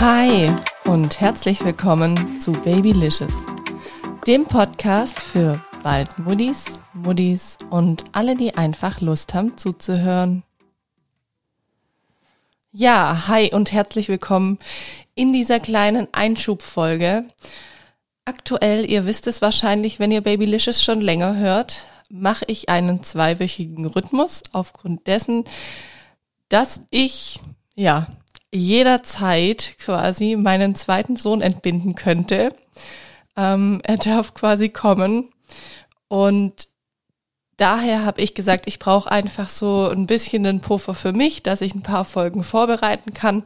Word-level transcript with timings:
Hi 0.00 0.54
und 0.84 1.18
herzlich 1.18 1.64
willkommen 1.64 2.40
zu 2.40 2.52
Babylicious, 2.52 3.44
dem 4.28 4.46
Podcast 4.46 5.18
für 5.18 5.60
bald 5.82 6.20
Muddis, 6.20 6.78
Muddis 6.92 7.58
und 7.70 8.04
alle, 8.12 8.36
die 8.36 8.54
einfach 8.54 9.00
Lust 9.00 9.34
haben 9.34 9.58
zuzuhören. 9.58 10.44
Ja, 12.70 13.26
hi 13.26 13.52
und 13.52 13.72
herzlich 13.72 14.08
willkommen 14.08 14.60
in 15.16 15.32
dieser 15.32 15.58
kleinen 15.58 16.06
Einschubfolge. 16.12 17.24
Aktuell, 18.24 18.88
ihr 18.88 19.04
wisst 19.04 19.26
es 19.26 19.42
wahrscheinlich, 19.42 19.98
wenn 19.98 20.12
ihr 20.12 20.20
Babylicious 20.20 20.80
schon 20.80 21.00
länger 21.00 21.34
hört, 21.34 21.86
mache 22.08 22.44
ich 22.46 22.68
einen 22.68 23.02
zweiwöchigen 23.02 23.84
Rhythmus 23.84 24.44
aufgrund 24.52 25.08
dessen, 25.08 25.42
dass 26.48 26.82
ich 26.90 27.40
ja 27.74 28.06
jederzeit 28.52 29.74
quasi 29.78 30.36
meinen 30.36 30.74
zweiten 30.74 31.16
Sohn 31.16 31.40
entbinden 31.40 31.94
könnte. 31.94 32.54
Ähm, 33.36 33.80
er 33.84 33.98
darf 33.98 34.34
quasi 34.34 34.68
kommen. 34.68 35.30
Und 36.08 36.68
daher 37.56 38.04
habe 38.04 38.20
ich 38.20 38.34
gesagt, 38.34 38.66
ich 38.66 38.78
brauche 38.78 39.10
einfach 39.10 39.48
so 39.48 39.88
ein 39.88 40.06
bisschen 40.06 40.46
einen 40.46 40.60
Puffer 40.60 40.94
für 40.94 41.12
mich, 41.12 41.42
dass 41.42 41.60
ich 41.60 41.74
ein 41.74 41.82
paar 41.82 42.04
Folgen 42.04 42.42
vorbereiten 42.42 43.12
kann. 43.12 43.44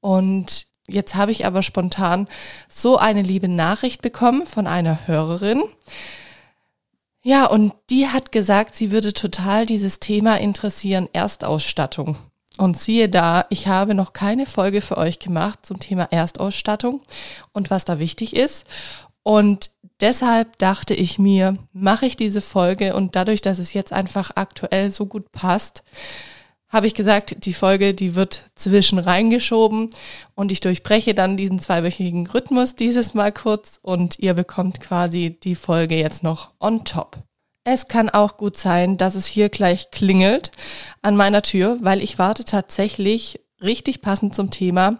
Und 0.00 0.66
jetzt 0.88 1.14
habe 1.14 1.32
ich 1.32 1.44
aber 1.44 1.62
spontan 1.62 2.26
so 2.68 2.96
eine 2.96 3.22
liebe 3.22 3.48
Nachricht 3.48 4.00
bekommen 4.02 4.46
von 4.46 4.66
einer 4.66 5.06
Hörerin. 5.06 5.62
Ja, 7.22 7.44
und 7.44 7.74
die 7.90 8.08
hat 8.08 8.32
gesagt, 8.32 8.74
sie 8.74 8.90
würde 8.90 9.12
total 9.12 9.66
dieses 9.66 10.00
Thema 10.00 10.36
interessieren, 10.40 11.08
Erstausstattung. 11.12 12.16
Und 12.60 12.76
siehe 12.76 13.08
da, 13.08 13.46
ich 13.48 13.68
habe 13.68 13.94
noch 13.94 14.12
keine 14.12 14.44
Folge 14.44 14.82
für 14.82 14.98
euch 14.98 15.18
gemacht 15.18 15.60
zum 15.64 15.80
Thema 15.80 16.08
Erstausstattung 16.10 17.00
und 17.52 17.70
was 17.70 17.86
da 17.86 17.98
wichtig 17.98 18.36
ist. 18.36 18.66
Und 19.22 19.70
deshalb 20.00 20.58
dachte 20.58 20.92
ich 20.92 21.18
mir, 21.18 21.56
mache 21.72 22.04
ich 22.04 22.16
diese 22.16 22.42
Folge 22.42 22.94
und 22.94 23.16
dadurch, 23.16 23.40
dass 23.40 23.58
es 23.58 23.72
jetzt 23.72 23.94
einfach 23.94 24.32
aktuell 24.34 24.90
so 24.90 25.06
gut 25.06 25.32
passt, 25.32 25.84
habe 26.68 26.86
ich 26.86 26.94
gesagt, 26.94 27.46
die 27.46 27.54
Folge, 27.54 27.94
die 27.94 28.14
wird 28.14 28.50
zwischen 28.56 28.98
reingeschoben 28.98 29.88
und 30.34 30.52
ich 30.52 30.60
durchbreche 30.60 31.14
dann 31.14 31.38
diesen 31.38 31.60
zweiwöchigen 31.60 32.26
Rhythmus 32.26 32.76
dieses 32.76 33.14
Mal 33.14 33.32
kurz 33.32 33.78
und 33.80 34.18
ihr 34.18 34.34
bekommt 34.34 34.82
quasi 34.82 35.40
die 35.42 35.54
Folge 35.54 35.96
jetzt 35.96 36.22
noch 36.22 36.50
on 36.60 36.84
top. 36.84 37.22
Es 37.64 37.88
kann 37.88 38.08
auch 38.08 38.38
gut 38.38 38.56
sein, 38.56 38.96
dass 38.96 39.14
es 39.14 39.26
hier 39.26 39.50
gleich 39.50 39.90
klingelt 39.90 40.50
an 41.02 41.14
meiner 41.14 41.42
Tür, 41.42 41.76
weil 41.80 42.02
ich 42.02 42.18
warte 42.18 42.44
tatsächlich 42.44 43.40
richtig 43.60 44.00
passend 44.00 44.34
zum 44.34 44.50
Thema 44.50 44.98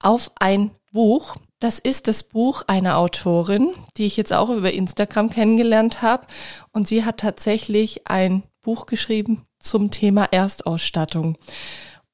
auf 0.00 0.30
ein 0.38 0.72
Buch. 0.92 1.36
Das 1.58 1.78
ist 1.78 2.06
das 2.06 2.24
Buch 2.24 2.64
einer 2.66 2.98
Autorin, 2.98 3.70
die 3.96 4.04
ich 4.04 4.18
jetzt 4.18 4.34
auch 4.34 4.50
über 4.50 4.72
Instagram 4.72 5.30
kennengelernt 5.30 6.02
habe. 6.02 6.26
Und 6.70 6.86
sie 6.86 7.04
hat 7.04 7.18
tatsächlich 7.18 8.06
ein 8.06 8.42
Buch 8.60 8.84
geschrieben 8.84 9.46
zum 9.58 9.90
Thema 9.90 10.24
Erstausstattung. 10.30 11.38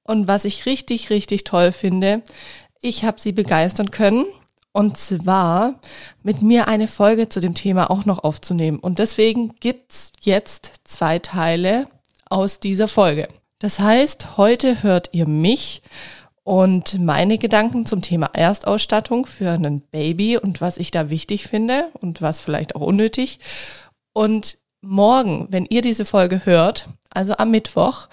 Und 0.05 0.29
was 0.29 0.45
ich 0.45 0.65
richtig, 0.67 1.11
richtig 1.11 1.43
toll 1.43 1.73
finde, 1.73 2.23
ich 2.81 3.05
habe 3.05 3.21
sie 3.21 3.33
begeistern 3.33 3.91
können 3.91 4.27
und 4.73 4.97
zwar 4.97 5.81
mit 6.23 6.43
mir 6.43 6.69
eine 6.69 6.89
Folge 6.89 7.29
zu 7.29 7.41
dem 7.41 7.55
Thema 7.55 7.91
auch 7.91 8.05
noch 8.05 8.25
aufzunehmen. 8.25 8.79
Und 8.79 8.99
deswegen 8.99 9.55
gibt's 9.61 10.13
jetzt 10.23 10.81
zwei 10.85 11.19
Teile 11.19 11.87
aus 12.29 12.61
dieser 12.61 12.89
Folge. 12.89 13.29
Das 13.59 13.79
heißt, 13.79 14.37
heute 14.39 14.83
hört 14.83 15.11
ihr 15.13 15.29
mich 15.29 15.83
und 16.43 16.99
meine 16.99 17.39
Gedanken 17.39 17.87
zum 17.87 18.03
Thema 18.03 18.31
Erstausstattung 18.33 19.27
für 19.27 19.51
ein 19.51 19.83
Baby 19.93 20.39
und 20.39 20.61
was 20.61 20.79
ich 20.79 20.91
da 20.91 21.11
wichtig 21.11 21.47
finde 21.47 21.91
und 22.01 22.23
was 22.23 22.41
vielleicht 22.41 22.75
auch 22.75 22.81
unnötig. 22.81 23.39
Und 24.13 24.59
morgen, 24.81 25.47
wenn 25.51 25.67
ihr 25.67 25.83
diese 25.83 26.05
Folge 26.05 26.45
hört, 26.45 26.89
also 27.11 27.37
am 27.37 27.51
Mittwoch, 27.51 28.09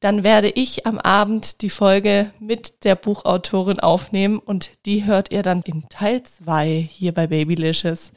dann 0.00 0.24
werde 0.24 0.48
ich 0.48 0.86
am 0.86 0.98
Abend 0.98 1.60
die 1.60 1.68
Folge 1.68 2.32
mit 2.40 2.84
der 2.84 2.94
Buchautorin 2.94 3.80
aufnehmen 3.80 4.38
und 4.38 4.70
die 4.86 5.04
hört 5.04 5.30
ihr 5.30 5.42
dann 5.42 5.60
in 5.62 5.88
Teil 5.90 6.22
zwei 6.22 6.88
hier 6.90 7.12
bei 7.12 7.26
Babylicious. 7.26 8.12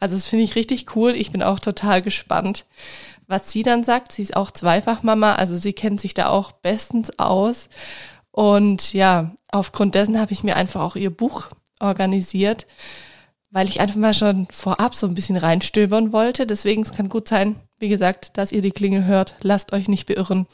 Also 0.00 0.16
das 0.16 0.26
finde 0.26 0.44
ich 0.44 0.56
richtig 0.56 0.96
cool. 0.96 1.14
Ich 1.14 1.30
bin 1.30 1.44
auch 1.44 1.60
total 1.60 2.02
gespannt, 2.02 2.66
was 3.28 3.52
sie 3.52 3.62
dann 3.62 3.84
sagt. 3.84 4.10
Sie 4.10 4.22
ist 4.22 4.36
auch 4.36 4.50
Zweifachmama, 4.50 5.36
also 5.36 5.56
sie 5.56 5.72
kennt 5.72 6.00
sich 6.00 6.12
da 6.12 6.28
auch 6.28 6.50
bestens 6.50 7.20
aus. 7.20 7.68
Und 8.32 8.92
ja, 8.92 9.32
aufgrund 9.52 9.94
dessen 9.94 10.18
habe 10.18 10.32
ich 10.32 10.42
mir 10.42 10.56
einfach 10.56 10.80
auch 10.80 10.96
ihr 10.96 11.10
Buch 11.10 11.48
organisiert, 11.78 12.66
weil 13.50 13.68
ich 13.68 13.80
einfach 13.80 13.96
mal 13.96 14.14
schon 14.14 14.48
vorab 14.50 14.96
so 14.96 15.06
ein 15.06 15.14
bisschen 15.14 15.36
reinstöbern 15.36 16.12
wollte. 16.12 16.46
Deswegen 16.46 16.82
es 16.82 16.92
kann 16.92 17.08
gut 17.08 17.28
sein, 17.28 17.54
wie 17.78 17.88
gesagt, 17.88 18.36
dass 18.36 18.52
ihr 18.52 18.62
die 18.62 18.72
Klingel 18.72 19.04
hört, 19.04 19.36
lasst 19.42 19.72
euch 19.72 19.88
nicht 19.88 20.06
beirren. 20.06 20.46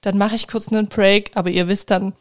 Dann 0.00 0.18
mache 0.18 0.34
ich 0.34 0.48
kurz 0.48 0.68
einen 0.68 0.88
Break, 0.88 1.32
aber 1.34 1.50
ihr 1.50 1.68
wisst 1.68 1.90
dann, 1.90 2.14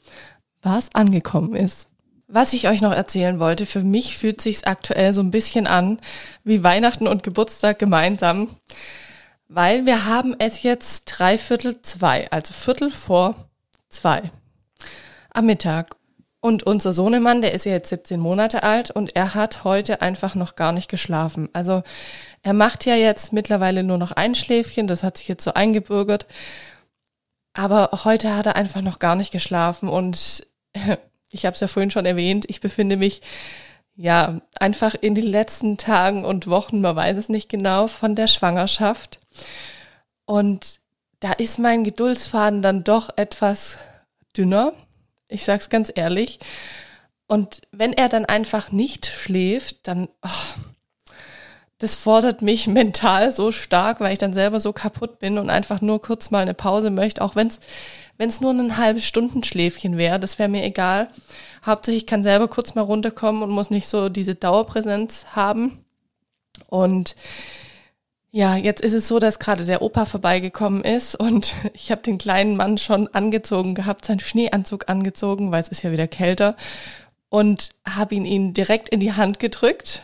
was 0.62 0.94
angekommen 0.94 1.56
ist. 1.56 1.90
Was 2.28 2.54
ich 2.54 2.68
euch 2.70 2.82
noch 2.82 2.94
erzählen 2.94 3.40
wollte, 3.40 3.66
für 3.66 3.84
mich 3.84 4.18
fühlt 4.18 4.40
sich's 4.40 4.64
aktuell 4.64 5.12
so 5.12 5.22
ein 5.22 5.32
bisschen 5.32 5.68
an 5.68 6.00
wie 6.44 6.64
Weihnachten 6.64 7.08
und 7.08 7.24
Geburtstag 7.24 7.80
gemeinsam, 7.80 8.48
weil 9.50 9.86
wir 9.86 10.06
haben 10.06 10.36
es 10.40 10.64
jetzt 10.64 11.06
dreiviertel 11.06 11.82
zwei, 11.82 12.32
also 12.32 12.54
Viertel 12.54 12.90
vor 12.90 13.36
zwei 13.90 14.24
am 15.34 15.46
Mittag. 15.46 15.96
Und 16.44 16.64
unser 16.64 16.94
Sohnemann, 16.94 17.42
der 17.42 17.54
ist 17.54 17.66
ja 17.66 17.74
jetzt 17.74 17.90
17 17.90 18.20
Monate 18.20 18.64
alt 18.64 18.90
und 18.90 19.16
er 19.16 19.36
hat 19.36 19.64
heute 19.64 20.02
einfach 20.02 20.34
noch 20.34 20.56
gar 20.56 20.72
nicht 20.72 20.90
geschlafen. 20.90 21.50
Also 21.54 21.84
er 22.44 22.54
macht 22.54 22.86
ja 22.86 22.96
jetzt 22.96 23.34
mittlerweile 23.34 23.84
nur 23.84 23.98
noch 23.98 24.12
ein 24.12 24.36
Schläfchen, 24.36 24.88
das 24.88 25.04
hat 25.04 25.18
sich 25.18 25.28
jetzt 25.28 25.44
so 25.44 25.54
eingebürgert. 25.54 26.26
Aber 27.54 27.90
heute 28.04 28.36
hat 28.36 28.46
er 28.46 28.56
einfach 28.56 28.82
noch 28.82 29.00
gar 29.00 29.16
nicht 29.16 29.32
geschlafen 29.32 29.90
und 29.90 30.48
ich 31.32 31.46
habe 31.46 31.54
es 31.54 31.60
ja 31.60 31.68
vorhin 31.68 31.92
schon 31.92 32.06
erwähnt, 32.06 32.46
ich 32.48 32.62
befinde 32.62 32.98
mich 32.98 33.22
ja 33.96 34.42
einfach 34.60 34.96
in 35.00 35.16
den 35.16 35.26
letzten 35.26 35.78
Tagen 35.78 36.26
und 36.26 36.48
Wochen, 36.48 36.82
man 36.82 36.96
weiß 36.96 37.18
es 37.18 37.30
nicht 37.30 37.50
genau, 37.50 37.88
von 37.88 38.16
der 38.16 38.28
Schwangerschaft. 38.28 39.20
Und 40.26 40.80
da 41.20 41.34
ist 41.34 41.60
mein 41.60 41.84
Geduldsfaden 41.84 42.62
dann 42.62 42.84
doch 42.84 43.10
etwas 43.18 43.78
dünner 44.36 44.74
ich 45.32 45.44
sag's 45.44 45.70
ganz 45.70 45.92
ehrlich. 45.96 46.40
Und 47.26 47.62
wenn 47.72 47.94
er 47.94 48.10
dann 48.10 48.26
einfach 48.26 48.72
nicht 48.72 49.06
schläft, 49.06 49.88
dann, 49.88 50.10
oh, 50.22 50.62
das 51.82 51.96
fordert 51.96 52.42
mich 52.42 52.68
mental 52.68 53.32
so 53.32 53.52
stark, 53.52 54.00
weil 54.00 54.14
ich 54.14 54.20
dann 54.20 54.34
selber 54.34 54.60
so 54.60 54.72
kaputt 54.72 55.20
bin 55.20 55.38
und 55.38 55.50
einfach 55.50 55.82
nur 55.82 56.02
kurz 56.02 56.32
mal 56.32 56.40
eine 56.40 56.54
Pause 56.54 56.92
möchte, 56.92 57.22
auch 57.22 57.36
wenn's 57.36 57.60
wenn's 58.18 58.40
nur 58.40 58.52
ein 58.52 58.78
halbes 58.78 59.04
Stundenschläfchen 59.06 59.98
wäre, 59.98 60.20
das 60.20 60.38
wäre 60.38 60.48
mir 60.48 60.64
egal. 60.64 61.08
Hauptsächlich 61.66 62.04
ich 62.04 62.08
kann 62.08 62.22
selber 62.22 62.48
kurz 62.48 62.76
mal 62.76 62.82
runterkommen 62.82 63.42
und 63.42 63.50
muss 63.50 63.72
nicht 63.72 63.88
so 63.88 64.10
diese 64.10 64.36
Dauerpräsenz 64.36 65.26
haben. 65.32 65.84
Und 66.68 67.16
ja, 68.30 68.56
jetzt 68.56 68.82
ist 68.82 68.94
es 68.94 69.08
so, 69.08 69.18
dass 69.18 69.40
gerade 69.40 69.66
der 69.66 69.82
Opa 69.82 70.06
vorbeigekommen 70.06 70.84
ist 70.84 71.16
und 71.16 71.54
ich 71.74 71.92
habe 71.92 72.04
den 72.04 72.20
kleinen 72.20 72.56
Mann 72.56 72.78
schon 72.78 73.08
angezogen 73.08 73.74
gehabt, 73.74 74.06
seinen 74.06 74.20
Schneeanzug 74.20 74.88
angezogen, 74.88 75.52
weil 75.52 75.62
es 75.62 75.70
ist 75.70 75.82
ja 75.82 75.92
wieder 75.92 76.08
kälter 76.08 76.56
und 77.30 77.70
habe 77.90 78.14
ihn 78.14 78.26
ihm 78.26 78.54
direkt 78.54 78.90
in 78.90 79.00
die 79.00 79.14
Hand 79.14 79.40
gedrückt, 79.40 80.04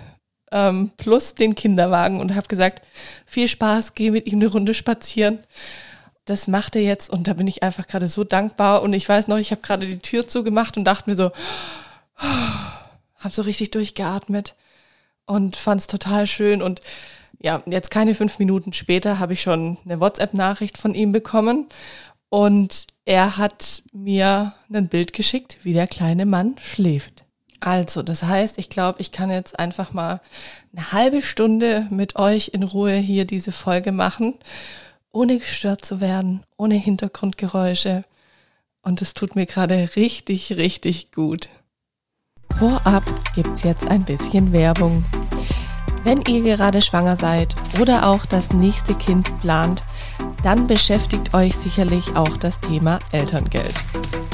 ähm, 0.52 0.92
plus 0.98 1.36
den 1.36 1.56
Kinderwagen 1.56 2.20
und 2.20 2.36
habe 2.36 2.48
gesagt, 2.48 2.86
viel 3.26 3.48
Spaß, 3.48 3.94
geh 3.94 4.12
mit 4.12 4.28
ihm 4.28 4.40
eine 4.40 4.48
Runde 4.48 4.74
spazieren. 4.74 5.40
Das 6.26 6.48
macht 6.48 6.76
er 6.76 6.82
jetzt 6.82 7.10
und 7.10 7.28
da 7.28 7.34
bin 7.34 7.48
ich 7.48 7.64
einfach 7.64 7.88
gerade 7.88 8.08
so 8.08 8.24
dankbar 8.24 8.82
und 8.82 8.94
ich 8.94 9.08
weiß 9.08 9.28
noch, 9.28 9.38
ich 9.38 9.52
habe 9.52 9.62
gerade 9.62 9.86
die 9.86 10.00
Tür 10.00 10.28
zugemacht 10.28 10.78
und 10.78 10.84
dachte 10.84 11.10
mir 11.10 11.16
so, 11.16 11.32
habe 12.18 13.34
so 13.34 13.42
richtig 13.42 13.72
durchgeatmet 13.72 14.56
und 15.26 15.56
fand 15.56 15.82
es 15.82 15.88
total 15.88 16.28
schön 16.28 16.62
und 16.62 16.82
ja, 17.40 17.62
jetzt 17.66 17.92
keine 17.92 18.16
fünf 18.16 18.40
Minuten 18.40 18.74
später 18.74 19.20
habe 19.20 19.34
ich 19.34 19.42
schon 19.42 19.78
eine 19.86 20.00
WhatsApp-Nachricht 20.00 20.78
von 20.78 20.96
ihm 20.96 21.12
bekommen 21.12 21.68
und 22.30 22.88
er 23.06 23.38
hat 23.38 23.84
mir 23.94 24.54
ein 24.72 24.88
Bild 24.88 25.14
geschickt, 25.14 25.60
wie 25.64 25.74
der 25.74 25.88
kleine 25.88 26.26
Mann 26.26 26.56
schläft. 26.60 27.27
Also, 27.60 28.04
das 28.04 28.24
heißt, 28.24 28.60
ich 28.60 28.70
glaube, 28.70 29.02
ich 29.02 29.12
kann 29.12 29.30
jetzt 29.30 29.58
einfach 29.58 29.92
mal 29.92 30.22
eine 30.76 30.92
halbe 30.92 31.22
Stunde 31.22 31.88
mit 31.90 32.16
euch 32.16 32.50
in 32.54 32.64
Ruhe 32.64 32.96
hier 32.96 33.26
diese 33.26 33.52
Folge 33.52 33.92
machen, 33.92 34.36
ohne 35.12 35.40
gestört 35.40 35.84
zu 35.84 36.00
werden, 36.00 36.44
ohne 36.58 36.76
Hintergrundgeräusche. 36.76 38.04
Und 38.82 39.02
es 39.02 39.14
tut 39.14 39.36
mir 39.36 39.46
gerade 39.46 39.90
richtig, 39.96 40.54
richtig 40.54 41.12
gut. 41.12 41.50
Vorab 42.58 43.04
gibt's 43.36 43.64
jetzt 43.64 43.88
ein 43.88 44.06
bisschen 44.06 44.52
Werbung. 44.54 45.06
Wenn 46.04 46.22
ihr 46.22 46.42
gerade 46.42 46.82
schwanger 46.82 47.16
seid 47.18 47.56
oder 47.82 48.08
auch 48.08 48.26
das 48.26 48.54
nächste 48.54 48.96
Kind 48.96 49.38
plant, 49.42 49.84
dann 50.42 50.68
beschäftigt 50.68 51.34
euch 51.34 51.56
sicherlich 51.56 52.16
auch 52.16 52.38
das 52.38 52.62
Thema 52.62 53.00
Elterngeld. 53.12 53.74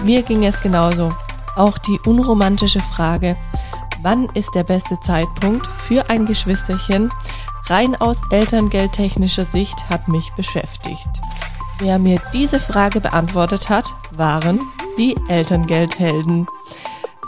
Mir 0.03 0.21
ging 0.21 0.45
es 0.45 0.61
genauso. 0.61 1.11
Auch 1.55 1.77
die 1.77 1.99
unromantische 2.05 2.81
Frage, 2.81 3.35
wann 4.01 4.25
ist 4.33 4.53
der 4.55 4.63
beste 4.63 4.99
Zeitpunkt 4.99 5.67
für 5.67 6.09
ein 6.09 6.25
Geschwisterchen, 6.25 7.09
rein 7.67 7.95
aus 7.95 8.21
elterngeldtechnischer 8.29 9.45
Sicht 9.45 9.89
hat 9.89 10.07
mich 10.07 10.33
beschäftigt. 10.33 11.09
Wer 11.79 11.99
mir 11.99 12.21
diese 12.33 12.59
Frage 12.59 13.01
beantwortet 13.01 13.69
hat, 13.69 13.85
waren 14.11 14.59
die 14.97 15.15
Elterngeldhelden. 15.27 16.45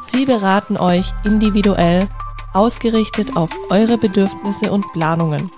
Sie 0.07 0.25
beraten 0.25 0.77
euch 0.77 1.13
individuell, 1.23 2.07
ausgerichtet 2.53 3.35
auf 3.35 3.49
eure 3.69 3.97
Bedürfnisse 3.97 4.71
und 4.71 4.85
Planungen. 4.93 5.49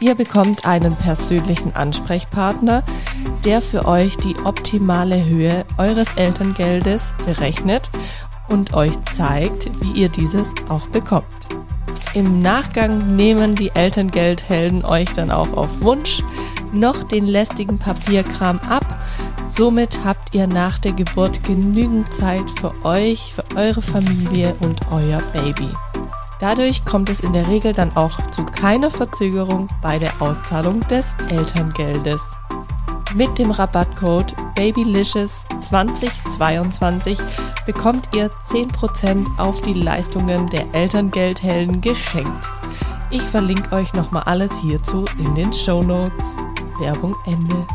Ihr 0.00 0.14
bekommt 0.14 0.64
einen 0.64 0.94
persönlichen 0.94 1.74
Ansprechpartner, 1.74 2.84
der 3.44 3.60
für 3.60 3.86
euch 3.86 4.16
die 4.16 4.36
optimale 4.44 5.24
Höhe 5.24 5.64
eures 5.76 6.06
Elterngeldes 6.14 7.12
berechnet 7.26 7.90
und 8.48 8.74
euch 8.74 8.94
zeigt, 9.12 9.70
wie 9.82 10.00
ihr 10.00 10.08
dieses 10.08 10.54
auch 10.68 10.86
bekommt. 10.88 11.26
Im 12.14 12.40
Nachgang 12.40 13.16
nehmen 13.16 13.56
die 13.56 13.70
Elterngeldhelden 13.74 14.84
euch 14.84 15.12
dann 15.12 15.30
auch 15.32 15.52
auf 15.54 15.80
Wunsch 15.80 16.22
noch 16.72 17.02
den 17.02 17.26
lästigen 17.26 17.78
Papierkram 17.78 18.60
ab. 18.60 19.04
Somit 19.48 20.00
habt 20.04 20.34
ihr 20.34 20.46
nach 20.46 20.78
der 20.78 20.92
Geburt 20.92 21.42
genügend 21.42 22.12
Zeit 22.14 22.50
für 22.58 22.72
euch, 22.84 23.34
für 23.34 23.44
eure 23.56 23.82
Familie 23.82 24.54
und 24.60 24.80
euer 24.90 25.22
Baby. 25.32 25.68
Dadurch 26.40 26.84
kommt 26.84 27.08
es 27.10 27.20
in 27.20 27.32
der 27.32 27.48
Regel 27.48 27.72
dann 27.72 27.96
auch 27.96 28.30
zu 28.30 28.44
keiner 28.44 28.90
Verzögerung 28.90 29.66
bei 29.82 29.98
der 29.98 30.22
Auszahlung 30.22 30.86
des 30.88 31.14
Elterngeldes. 31.30 32.22
Mit 33.14 33.38
dem 33.38 33.50
Rabattcode 33.50 34.34
Babylicious2022 34.54 37.18
bekommt 37.64 38.10
ihr 38.14 38.30
10% 38.46 39.38
auf 39.38 39.62
die 39.62 39.72
Leistungen 39.72 40.50
der 40.50 40.66
Elterngeldhelden 40.74 41.80
geschenkt. 41.80 42.50
Ich 43.10 43.22
verlinke 43.22 43.74
euch 43.74 43.94
nochmal 43.94 44.24
alles 44.24 44.60
hierzu 44.60 45.06
in 45.18 45.34
den 45.34 45.50
Show 45.52 45.82
Notes. 45.82 46.36
Werbung 46.78 47.16
Ende. 47.26 47.66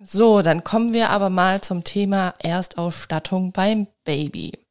So, 0.00 0.40
dann 0.42 0.62
kommen 0.62 0.92
wir 0.92 1.10
aber 1.10 1.30
mal 1.30 1.60
zum 1.60 1.82
Thema 1.84 2.34
Erstausstattung 2.38 3.52
beim 3.52 3.88
Baby. 4.04 4.61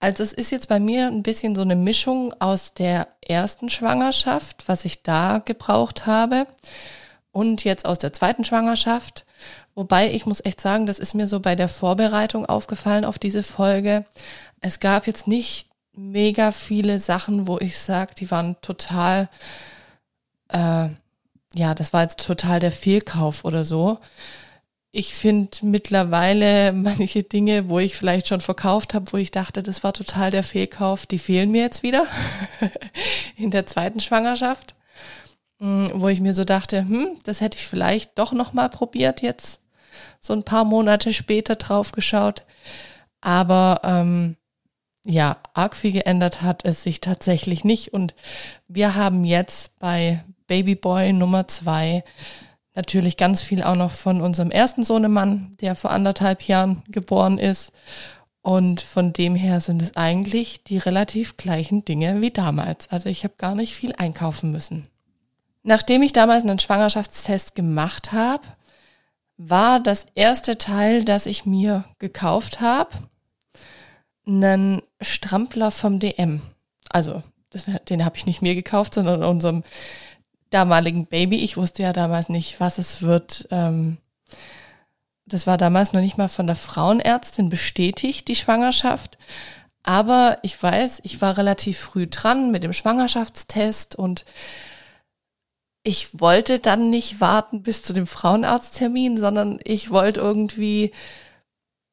Also 0.00 0.22
es 0.22 0.32
ist 0.32 0.50
jetzt 0.50 0.68
bei 0.68 0.78
mir 0.78 1.08
ein 1.08 1.22
bisschen 1.22 1.54
so 1.54 1.62
eine 1.62 1.74
Mischung 1.74 2.32
aus 2.40 2.72
der 2.72 3.08
ersten 3.26 3.68
Schwangerschaft, 3.68 4.68
was 4.68 4.84
ich 4.84 5.02
da 5.02 5.38
gebraucht 5.44 6.06
habe, 6.06 6.46
und 7.32 7.64
jetzt 7.64 7.84
aus 7.84 7.98
der 7.98 8.12
zweiten 8.12 8.44
Schwangerschaft. 8.44 9.26
Wobei 9.74 10.12
ich 10.12 10.26
muss 10.26 10.44
echt 10.44 10.60
sagen, 10.60 10.86
das 10.86 10.98
ist 10.98 11.14
mir 11.14 11.26
so 11.26 11.40
bei 11.40 11.54
der 11.54 11.68
Vorbereitung 11.68 12.46
aufgefallen 12.46 13.04
auf 13.04 13.18
diese 13.18 13.42
Folge. 13.42 14.04
Es 14.60 14.80
gab 14.80 15.06
jetzt 15.06 15.26
nicht 15.26 15.68
mega 15.92 16.52
viele 16.52 16.98
Sachen, 16.98 17.46
wo 17.46 17.58
ich 17.58 17.78
sage, 17.78 18.14
die 18.14 18.30
waren 18.30 18.56
total, 18.60 19.28
äh, 20.48 20.88
ja, 21.54 21.74
das 21.74 21.92
war 21.92 22.02
jetzt 22.02 22.24
total 22.24 22.60
der 22.60 22.72
Fehlkauf 22.72 23.44
oder 23.44 23.64
so 23.64 23.98
ich 24.90 25.14
finde 25.14 25.50
mittlerweile 25.62 26.72
manche 26.72 27.22
Dinge, 27.22 27.68
wo 27.68 27.78
ich 27.78 27.96
vielleicht 27.96 28.28
schon 28.28 28.40
verkauft 28.40 28.94
habe, 28.94 29.12
wo 29.12 29.16
ich 29.16 29.30
dachte, 29.30 29.62
das 29.62 29.84
war 29.84 29.92
total 29.92 30.30
der 30.30 30.42
Fehlkauf, 30.42 31.06
die 31.06 31.18
fehlen 31.18 31.50
mir 31.50 31.62
jetzt 31.62 31.82
wieder 31.82 32.06
in 33.36 33.50
der 33.50 33.66
zweiten 33.66 34.00
Schwangerschaft, 34.00 34.74
hm, 35.58 35.90
wo 35.94 36.08
ich 36.08 36.20
mir 36.20 36.34
so 36.34 36.44
dachte, 36.44 36.80
hm, 36.80 37.18
das 37.24 37.40
hätte 37.40 37.58
ich 37.58 37.66
vielleicht 37.66 38.18
doch 38.18 38.32
noch 38.32 38.52
mal 38.52 38.68
probiert 38.68 39.22
jetzt 39.22 39.60
so 40.20 40.32
ein 40.32 40.44
paar 40.44 40.64
Monate 40.64 41.12
später 41.12 41.56
drauf 41.56 41.92
geschaut, 41.92 42.44
aber 43.20 43.80
ähm, 43.84 44.36
ja, 45.04 45.38
arg 45.54 45.76
viel 45.76 45.92
geändert 45.92 46.42
hat 46.42 46.64
es 46.64 46.82
sich 46.82 47.00
tatsächlich 47.00 47.64
nicht. 47.64 47.92
Und 47.94 48.14
wir 48.66 48.94
haben 48.94 49.24
jetzt 49.24 49.78
bei 49.78 50.24
Babyboy 50.46 51.12
Nummer 51.12 51.48
zwei 51.48 52.04
Natürlich 52.78 53.16
ganz 53.16 53.42
viel 53.42 53.64
auch 53.64 53.74
noch 53.74 53.90
von 53.90 54.20
unserem 54.20 54.52
ersten 54.52 54.84
Sohnemann, 54.84 55.56
der 55.60 55.74
vor 55.74 55.90
anderthalb 55.90 56.42
Jahren 56.42 56.84
geboren 56.86 57.36
ist. 57.36 57.72
Und 58.40 58.82
von 58.82 59.12
dem 59.12 59.34
her 59.34 59.60
sind 59.60 59.82
es 59.82 59.96
eigentlich 59.96 60.62
die 60.62 60.78
relativ 60.78 61.36
gleichen 61.36 61.84
Dinge 61.84 62.20
wie 62.20 62.30
damals. 62.30 62.88
Also 62.88 63.08
ich 63.08 63.24
habe 63.24 63.34
gar 63.36 63.56
nicht 63.56 63.74
viel 63.74 63.96
einkaufen 63.96 64.52
müssen. 64.52 64.86
Nachdem 65.64 66.02
ich 66.02 66.12
damals 66.12 66.44
einen 66.44 66.60
Schwangerschaftstest 66.60 67.56
gemacht 67.56 68.12
habe, 68.12 68.44
war 69.36 69.80
das 69.80 70.06
erste 70.14 70.56
Teil, 70.56 71.04
das 71.04 71.26
ich 71.26 71.44
mir 71.44 71.82
gekauft 71.98 72.60
habe, 72.60 72.90
einen 74.24 74.82
Strampler 75.00 75.72
vom 75.72 75.98
DM. 75.98 76.42
Also 76.90 77.24
das, 77.50 77.66
den 77.88 78.04
habe 78.04 78.16
ich 78.16 78.26
nicht 78.26 78.40
mir 78.40 78.54
gekauft, 78.54 78.94
sondern 78.94 79.24
unserem 79.24 79.64
damaligen 80.50 81.06
Baby. 81.06 81.36
Ich 81.36 81.56
wusste 81.56 81.82
ja 81.82 81.92
damals 81.92 82.28
nicht, 82.28 82.60
was 82.60 82.78
es 82.78 83.02
wird. 83.02 83.48
Ähm, 83.50 83.98
das 85.26 85.46
war 85.46 85.58
damals 85.58 85.92
noch 85.92 86.00
nicht 86.00 86.18
mal 86.18 86.28
von 86.28 86.46
der 86.46 86.56
Frauenärztin 86.56 87.48
bestätigt, 87.48 88.28
die 88.28 88.36
Schwangerschaft. 88.36 89.18
Aber 89.82 90.38
ich 90.42 90.60
weiß, 90.62 91.00
ich 91.04 91.20
war 91.20 91.36
relativ 91.36 91.78
früh 91.78 92.06
dran 92.06 92.50
mit 92.50 92.62
dem 92.62 92.72
Schwangerschaftstest 92.72 93.96
und 93.96 94.24
ich 95.82 96.20
wollte 96.20 96.58
dann 96.58 96.90
nicht 96.90 97.20
warten 97.20 97.62
bis 97.62 97.82
zu 97.82 97.92
dem 97.92 98.06
Frauenarzttermin, 98.06 99.16
sondern 99.16 99.58
ich 99.64 99.90
wollte 99.90 100.20
irgendwie 100.20 100.92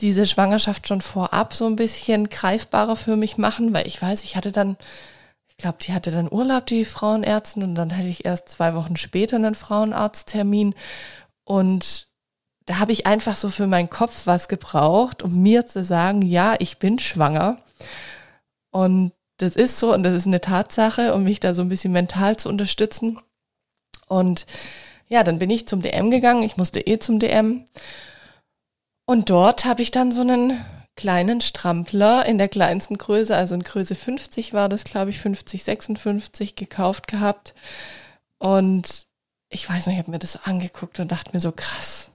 diese 0.02 0.28
Schwangerschaft 0.28 0.88
schon 0.88 1.02
vorab 1.02 1.54
so 1.54 1.66
ein 1.68 1.78
bisschen 1.78 2.30
greifbarer 2.30 2.96
für 2.96 3.16
mich 3.16 3.38
machen, 3.38 3.74
weil 3.74 3.88
ich 3.88 4.02
weiß, 4.02 4.24
ich 4.24 4.36
hatte 4.36 4.52
dann 4.52 4.78
ich 5.58 5.62
glaube, 5.64 5.78
die 5.82 5.94
hatte 5.94 6.12
dann 6.12 6.32
Urlaub, 6.32 6.66
die 6.66 6.84
Frauenärztin, 6.84 7.64
und 7.64 7.76
dann 7.76 7.96
hatte 7.96 8.10
ich 8.10 8.26
erst 8.26 8.50
zwei 8.50 8.76
Wochen 8.76 8.98
später 8.98 9.38
einen 9.38 9.56
Frauenarzttermin. 9.56 10.76
Und 11.46 12.10
da 12.66 12.80
habe 12.80 12.92
ich 12.92 13.08
einfach 13.08 13.38
so 13.38 13.50
für 13.50 13.66
meinen 13.66 13.90
Kopf 13.90 14.28
was 14.28 14.50
gebraucht, 14.50 15.24
um 15.24 15.42
mir 15.42 15.66
zu 15.66 15.84
sagen, 15.84 16.22
ja, 16.22 16.56
ich 16.60 16.78
bin 16.78 17.00
schwanger. 17.00 17.60
Und 18.72 19.14
das 19.38 19.56
ist 19.56 19.80
so 19.80 19.94
und 19.94 20.04
das 20.04 20.14
ist 20.14 20.28
eine 20.28 20.42
Tatsache, 20.42 21.14
um 21.14 21.24
mich 21.24 21.40
da 21.40 21.54
so 21.54 21.62
ein 21.62 21.70
bisschen 21.70 21.94
mental 21.94 22.36
zu 22.36 22.50
unterstützen. 22.50 23.20
Und 24.08 24.46
ja, 25.08 25.24
dann 25.24 25.40
bin 25.40 25.50
ich 25.50 25.68
zum 25.68 25.82
DM 25.82 26.12
gegangen. 26.12 26.44
Ich 26.44 26.58
musste 26.58 26.82
eh 26.82 27.00
zum 27.00 27.20
DM. 27.20 27.64
Und 29.06 29.30
dort 29.30 29.64
habe 29.64 29.82
ich 29.82 29.92
dann 29.92 30.12
so 30.12 30.22
einen 30.22 30.60
kleinen 30.96 31.42
Strampler 31.42 32.26
in 32.26 32.38
der 32.38 32.48
kleinsten 32.48 32.98
Größe, 32.98 33.36
also 33.36 33.56
in 33.56 33.64
Größe 33.64 33.96
50 33.96 34.54
war 34.54 34.70
das, 34.70 34.84
glaube 34.84 35.10
ich, 35.10 35.20
50, 35.20 35.64
56 35.64 36.56
gekauft 36.56 37.08
gehabt. 37.08 37.54
Und 38.38 39.08
ich 39.50 39.70
weiß 39.70 39.88
nicht, 39.88 39.96
ich 39.96 40.00
habe 40.00 40.12
mir 40.12 40.20
das 40.20 40.34
so 40.34 40.40
angeguckt 40.44 41.00
und 41.00 41.12
dachte 41.12 41.32
mir 41.34 41.40
so, 41.40 41.52
krass, 41.52 42.12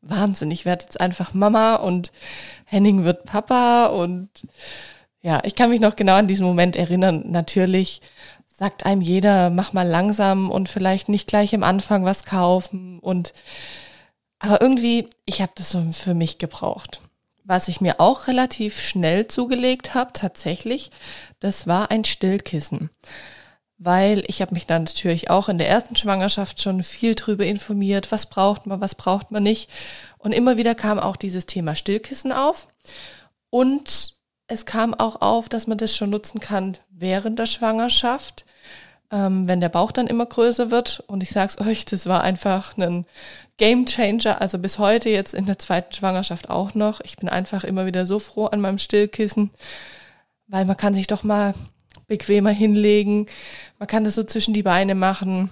Wahnsinn, 0.00 0.50
ich 0.50 0.64
werde 0.64 0.84
jetzt 0.84 1.00
einfach 1.00 1.34
Mama 1.34 1.76
und 1.76 2.12
Henning 2.64 3.04
wird 3.04 3.24
Papa 3.24 3.86
und 3.86 4.28
ja, 5.22 5.40
ich 5.44 5.54
kann 5.54 5.70
mich 5.70 5.80
noch 5.80 5.96
genau 5.96 6.14
an 6.16 6.28
diesen 6.28 6.46
Moment 6.46 6.76
erinnern. 6.76 7.24
Natürlich 7.30 8.02
sagt 8.56 8.84
einem 8.84 9.00
jeder, 9.00 9.50
mach 9.50 9.72
mal 9.72 9.88
langsam 9.88 10.50
und 10.50 10.68
vielleicht 10.68 11.08
nicht 11.08 11.26
gleich 11.26 11.54
am 11.54 11.62
Anfang 11.62 12.04
was 12.04 12.24
kaufen 12.24 12.98
und 13.00 13.32
aber 14.38 14.60
irgendwie, 14.60 15.08
ich 15.24 15.40
habe 15.40 15.52
das 15.54 15.70
so 15.70 15.82
für 15.92 16.12
mich 16.12 16.36
gebraucht. 16.38 17.00
Was 17.44 17.68
ich 17.68 17.80
mir 17.82 18.00
auch 18.00 18.26
relativ 18.26 18.80
schnell 18.80 19.26
zugelegt 19.26 19.94
habe, 19.94 20.12
tatsächlich, 20.14 20.90
das 21.40 21.66
war 21.66 21.90
ein 21.90 22.04
Stillkissen. 22.04 22.90
Weil 23.76 24.24
ich 24.28 24.40
habe 24.40 24.54
mich 24.54 24.66
dann 24.66 24.84
natürlich 24.84 25.28
auch 25.28 25.50
in 25.50 25.58
der 25.58 25.68
ersten 25.68 25.94
Schwangerschaft 25.94 26.62
schon 26.62 26.82
viel 26.82 27.14
drüber 27.14 27.44
informiert, 27.44 28.10
was 28.10 28.26
braucht 28.26 28.66
man, 28.66 28.80
was 28.80 28.94
braucht 28.94 29.30
man 29.30 29.42
nicht. 29.42 29.68
Und 30.16 30.32
immer 30.32 30.56
wieder 30.56 30.74
kam 30.74 30.98
auch 30.98 31.16
dieses 31.16 31.44
Thema 31.44 31.74
Stillkissen 31.74 32.32
auf. 32.32 32.68
Und 33.50 34.14
es 34.46 34.64
kam 34.64 34.94
auch 34.94 35.20
auf, 35.20 35.48
dass 35.48 35.66
man 35.66 35.78
das 35.78 35.94
schon 35.94 36.10
nutzen 36.10 36.40
kann 36.40 36.78
während 36.90 37.38
der 37.38 37.46
Schwangerschaft 37.46 38.46
ähm, 39.14 39.46
wenn 39.46 39.60
der 39.60 39.68
Bauch 39.68 39.92
dann 39.92 40.08
immer 40.08 40.26
größer 40.26 40.72
wird. 40.72 41.04
Und 41.06 41.22
ich 41.22 41.30
sag's 41.30 41.60
euch, 41.60 41.84
das 41.84 42.06
war 42.06 42.22
einfach 42.22 42.76
ein 42.76 43.06
Game 43.56 43.86
Changer. 43.86 44.40
Also 44.40 44.58
bis 44.58 44.78
heute 44.78 45.08
jetzt 45.08 45.34
in 45.34 45.46
der 45.46 45.58
zweiten 45.60 45.92
Schwangerschaft 45.92 46.50
auch 46.50 46.74
noch. 46.74 47.00
Ich 47.04 47.16
bin 47.16 47.28
einfach 47.28 47.62
immer 47.62 47.86
wieder 47.86 48.06
so 48.06 48.18
froh 48.18 48.46
an 48.46 48.60
meinem 48.60 48.78
Stillkissen, 48.78 49.50
weil 50.48 50.64
man 50.64 50.76
kann 50.76 50.94
sich 50.94 51.06
doch 51.06 51.22
mal 51.22 51.54
bequemer 52.08 52.50
hinlegen. 52.50 53.26
Man 53.78 53.86
kann 53.86 54.02
das 54.02 54.16
so 54.16 54.24
zwischen 54.24 54.52
die 54.52 54.64
Beine 54.64 54.96
machen. 54.96 55.50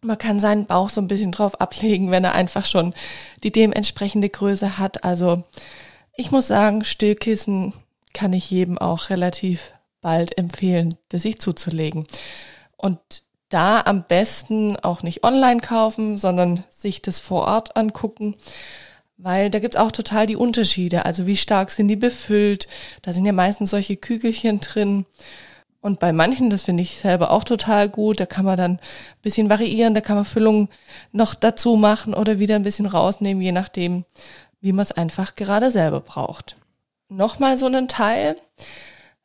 Man 0.00 0.18
kann 0.18 0.38
seinen 0.38 0.66
Bauch 0.66 0.88
so 0.88 1.00
ein 1.00 1.08
bisschen 1.08 1.32
drauf 1.32 1.60
ablegen, 1.60 2.12
wenn 2.12 2.24
er 2.24 2.34
einfach 2.34 2.64
schon 2.64 2.94
die 3.42 3.50
dementsprechende 3.50 4.28
Größe 4.28 4.78
hat. 4.78 5.02
Also 5.02 5.42
ich 6.16 6.30
muss 6.30 6.46
sagen, 6.46 6.84
Stillkissen 6.84 7.72
kann 8.12 8.32
ich 8.32 8.48
jedem 8.52 8.78
auch 8.78 9.10
relativ 9.10 9.72
bald 10.00 10.38
empfehlen, 10.38 10.94
das 11.08 11.22
sich 11.22 11.40
zuzulegen. 11.40 12.06
Und 12.76 12.98
da 13.48 13.82
am 13.84 14.04
besten 14.04 14.76
auch 14.76 15.02
nicht 15.02 15.22
online 15.22 15.60
kaufen, 15.60 16.18
sondern 16.18 16.64
sich 16.70 17.02
das 17.02 17.20
vor 17.20 17.42
Ort 17.46 17.76
angucken, 17.76 18.34
weil 19.16 19.48
da 19.50 19.60
gibt's 19.60 19.76
auch 19.76 19.92
total 19.92 20.26
die 20.26 20.36
Unterschiede. 20.36 21.04
Also 21.04 21.26
wie 21.26 21.36
stark 21.36 21.70
sind 21.70 21.88
die 21.88 21.96
befüllt? 21.96 22.66
Da 23.02 23.12
sind 23.12 23.26
ja 23.26 23.32
meistens 23.32 23.70
solche 23.70 23.96
Kügelchen 23.96 24.60
drin. 24.60 25.06
Und 25.80 26.00
bei 26.00 26.12
manchen, 26.12 26.50
das 26.50 26.62
finde 26.62 26.82
ich 26.82 26.98
selber 26.98 27.30
auch 27.30 27.44
total 27.44 27.90
gut, 27.90 28.18
da 28.18 28.26
kann 28.26 28.46
man 28.46 28.56
dann 28.56 28.72
ein 28.72 28.80
bisschen 29.22 29.50
variieren, 29.50 29.94
da 29.94 30.00
kann 30.00 30.16
man 30.16 30.24
Füllung 30.24 30.70
noch 31.12 31.34
dazu 31.34 31.76
machen 31.76 32.14
oder 32.14 32.38
wieder 32.38 32.54
ein 32.56 32.62
bisschen 32.62 32.86
rausnehmen, 32.86 33.42
je 33.42 33.52
nachdem, 33.52 34.06
wie 34.62 34.72
man 34.72 34.82
es 34.82 34.92
einfach 34.92 35.36
gerade 35.36 35.70
selber 35.70 36.00
braucht. 36.00 36.56
Nochmal 37.10 37.58
so 37.58 37.66
ein 37.66 37.86
Teil, 37.86 38.36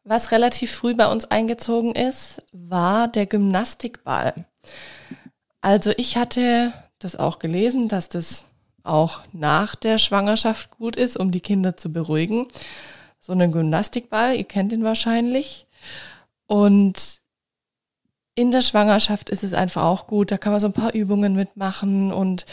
was 0.03 0.31
relativ 0.31 0.71
früh 0.71 0.95
bei 0.95 1.07
uns 1.07 1.25
eingezogen 1.25 1.93
ist, 1.93 2.41
war 2.51 3.07
der 3.07 3.25
Gymnastikball. 3.25 4.45
Also 5.61 5.91
ich 5.97 6.17
hatte 6.17 6.73
das 6.99 7.15
auch 7.15 7.39
gelesen, 7.39 7.87
dass 7.87 8.09
das 8.09 8.45
auch 8.83 9.21
nach 9.33 9.75
der 9.75 9.97
Schwangerschaft 9.97 10.71
gut 10.71 10.95
ist, 10.95 11.17
um 11.17 11.31
die 11.31 11.41
Kinder 11.41 11.77
zu 11.77 11.91
beruhigen. 11.91 12.47
So 13.19 13.33
einen 13.33 13.51
Gymnastikball, 13.51 14.35
ihr 14.35 14.45
kennt 14.45 14.71
ihn 14.71 14.83
wahrscheinlich. 14.83 15.67
Und 16.47 17.19
in 18.35 18.51
der 18.51 18.61
Schwangerschaft 18.61 19.29
ist 19.29 19.43
es 19.43 19.53
einfach 19.53 19.83
auch 19.83 20.07
gut. 20.07 20.31
Da 20.31 20.37
kann 20.37 20.53
man 20.53 20.61
so 20.61 20.67
ein 20.67 20.73
paar 20.73 20.93
Übungen 20.93 21.35
mitmachen. 21.35 22.13
Und 22.13 22.45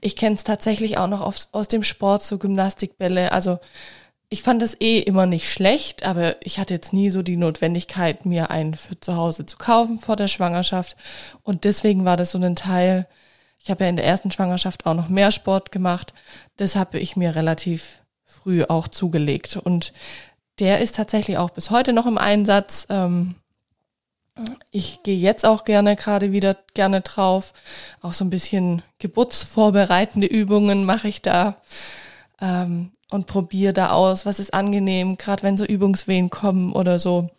ich 0.00 0.16
kenne 0.16 0.34
es 0.34 0.42
tatsächlich 0.42 0.98
auch 0.98 1.06
noch 1.06 1.20
aus, 1.20 1.48
aus 1.52 1.68
dem 1.68 1.84
Sport, 1.84 2.24
so 2.24 2.38
Gymnastikbälle. 2.38 3.30
Also 3.30 3.60
ich 4.30 4.42
fand 4.42 4.60
das 4.60 4.78
eh 4.80 4.98
immer 4.98 5.26
nicht 5.26 5.50
schlecht, 5.50 6.04
aber 6.04 6.36
ich 6.44 6.58
hatte 6.58 6.74
jetzt 6.74 6.92
nie 6.92 7.10
so 7.10 7.22
die 7.22 7.36
Notwendigkeit, 7.36 8.26
mir 8.26 8.50
einen 8.50 8.74
für 8.74 8.98
zu 9.00 9.16
Hause 9.16 9.46
zu 9.46 9.56
kaufen 9.56 10.00
vor 10.00 10.16
der 10.16 10.28
Schwangerschaft. 10.28 10.96
Und 11.42 11.64
deswegen 11.64 12.04
war 12.04 12.16
das 12.16 12.32
so 12.32 12.38
ein 12.38 12.56
Teil, 12.56 13.06
ich 13.58 13.70
habe 13.70 13.84
ja 13.84 13.90
in 13.90 13.96
der 13.96 14.04
ersten 14.04 14.30
Schwangerschaft 14.30 14.86
auch 14.86 14.94
noch 14.94 15.08
mehr 15.08 15.32
Sport 15.32 15.72
gemacht. 15.72 16.12
Das 16.56 16.76
habe 16.76 16.98
ich 16.98 17.16
mir 17.16 17.34
relativ 17.34 18.02
früh 18.24 18.64
auch 18.64 18.88
zugelegt. 18.88 19.56
Und 19.56 19.92
der 20.58 20.80
ist 20.80 20.96
tatsächlich 20.96 21.38
auch 21.38 21.50
bis 21.50 21.70
heute 21.70 21.92
noch 21.94 22.06
im 22.06 22.18
Einsatz. 22.18 22.86
Ähm, 22.90 23.34
ich 24.70 25.02
gehe 25.02 25.16
jetzt 25.16 25.44
auch 25.44 25.64
gerne 25.64 25.96
gerade 25.96 26.32
wieder 26.32 26.56
gerne 26.74 27.00
drauf. 27.00 27.52
Auch 28.02 28.12
so 28.12 28.24
ein 28.24 28.30
bisschen 28.30 28.82
geburtsvorbereitende 28.98 30.26
Übungen 30.26 30.84
mache 30.84 31.08
ich 31.08 31.22
da 31.22 31.56
ähm, 32.40 32.92
und 33.10 33.26
probiere 33.26 33.72
da 33.72 33.90
aus, 33.90 34.26
was 34.26 34.38
ist 34.38 34.54
angenehm, 34.54 35.16
gerade 35.16 35.42
wenn 35.42 35.56
so 35.56 35.64
Übungswehen 35.64 36.30
kommen 36.30 36.72
oder 36.72 36.98
so. 36.98 37.30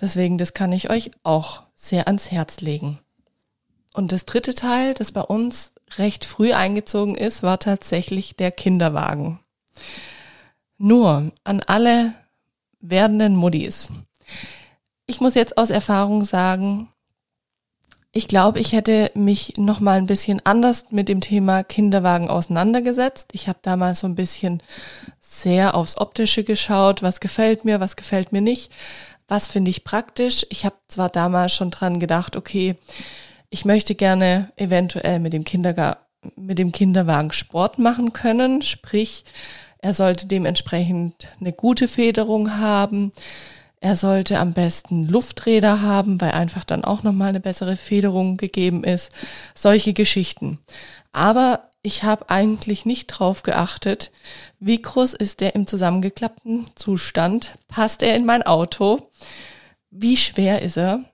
Deswegen, 0.00 0.38
das 0.38 0.54
kann 0.54 0.72
ich 0.72 0.90
euch 0.90 1.10
auch 1.22 1.62
sehr 1.74 2.06
ans 2.06 2.30
Herz 2.30 2.60
legen. 2.60 2.98
Und 3.94 4.12
das 4.12 4.26
dritte 4.26 4.54
Teil, 4.54 4.94
das 4.94 5.12
bei 5.12 5.22
uns 5.22 5.72
recht 5.96 6.24
früh 6.24 6.52
eingezogen 6.52 7.14
ist, 7.14 7.42
war 7.42 7.58
tatsächlich 7.58 8.36
der 8.36 8.50
Kinderwagen. 8.50 9.40
Nur 10.76 11.32
an 11.44 11.62
alle 11.66 12.14
werdenden 12.80 13.34
Muddis. 13.34 13.90
Ich 15.06 15.20
muss 15.20 15.34
jetzt 15.34 15.56
aus 15.58 15.70
Erfahrung 15.70 16.24
sagen, 16.24 16.92
ich 18.12 18.26
glaube, 18.26 18.58
ich 18.58 18.72
hätte 18.72 19.10
mich 19.14 19.54
noch 19.58 19.80
mal 19.80 19.98
ein 19.98 20.06
bisschen 20.06 20.40
anders 20.44 20.86
mit 20.90 21.08
dem 21.08 21.20
Thema 21.20 21.62
Kinderwagen 21.62 22.28
auseinandergesetzt. 22.28 23.28
Ich 23.32 23.48
habe 23.48 23.58
damals 23.62 24.00
so 24.00 24.06
ein 24.06 24.14
bisschen 24.14 24.62
sehr 25.20 25.74
aufs 25.74 25.98
Optische 25.98 26.42
geschaut, 26.42 27.02
was 27.02 27.20
gefällt 27.20 27.64
mir, 27.64 27.80
was 27.80 27.96
gefällt 27.96 28.32
mir 28.32 28.40
nicht, 28.40 28.72
was 29.28 29.46
finde 29.46 29.70
ich 29.70 29.84
praktisch. 29.84 30.46
Ich 30.48 30.64
habe 30.64 30.76
zwar 30.88 31.10
damals 31.10 31.54
schon 31.54 31.70
dran 31.70 32.00
gedacht, 32.00 32.34
okay, 32.34 32.76
ich 33.50 33.64
möchte 33.64 33.94
gerne 33.94 34.52
eventuell 34.56 35.20
mit 35.20 35.34
dem, 35.34 35.44
Kinderga 35.44 35.98
mit 36.34 36.58
dem 36.58 36.72
Kinderwagen 36.72 37.32
Sport 37.32 37.78
machen 37.78 38.12
können, 38.12 38.62
sprich, 38.62 39.24
er 39.80 39.94
sollte 39.94 40.26
dementsprechend 40.26 41.28
eine 41.40 41.52
gute 41.52 41.88
Federung 41.88 42.58
haben. 42.58 43.12
Er 43.80 43.96
sollte 43.96 44.38
am 44.38 44.54
besten 44.54 45.04
Lufträder 45.06 45.82
haben, 45.82 46.20
weil 46.20 46.32
einfach 46.32 46.64
dann 46.64 46.84
auch 46.84 47.02
nochmal 47.02 47.28
eine 47.28 47.40
bessere 47.40 47.76
Federung 47.76 48.36
gegeben 48.36 48.82
ist. 48.82 49.12
Solche 49.54 49.92
Geschichten. 49.92 50.58
Aber 51.12 51.70
ich 51.82 52.02
habe 52.02 52.28
eigentlich 52.28 52.84
nicht 52.86 53.06
drauf 53.06 53.42
geachtet, 53.42 54.10
wie 54.58 54.82
groß 54.82 55.14
ist 55.14 55.40
der 55.40 55.54
im 55.54 55.66
zusammengeklappten 55.66 56.66
Zustand? 56.74 57.56
Passt 57.68 58.02
er 58.02 58.16
in 58.16 58.26
mein 58.26 58.42
Auto? 58.42 59.10
Wie 59.90 60.16
schwer 60.16 60.62
ist 60.62 60.76
er? 60.76 61.04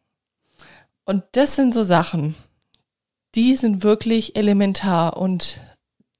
Und 1.04 1.22
das 1.32 1.56
sind 1.56 1.74
so 1.74 1.82
Sachen, 1.82 2.34
die 3.34 3.56
sind 3.56 3.82
wirklich 3.82 4.36
elementar 4.36 5.18
und 5.18 5.60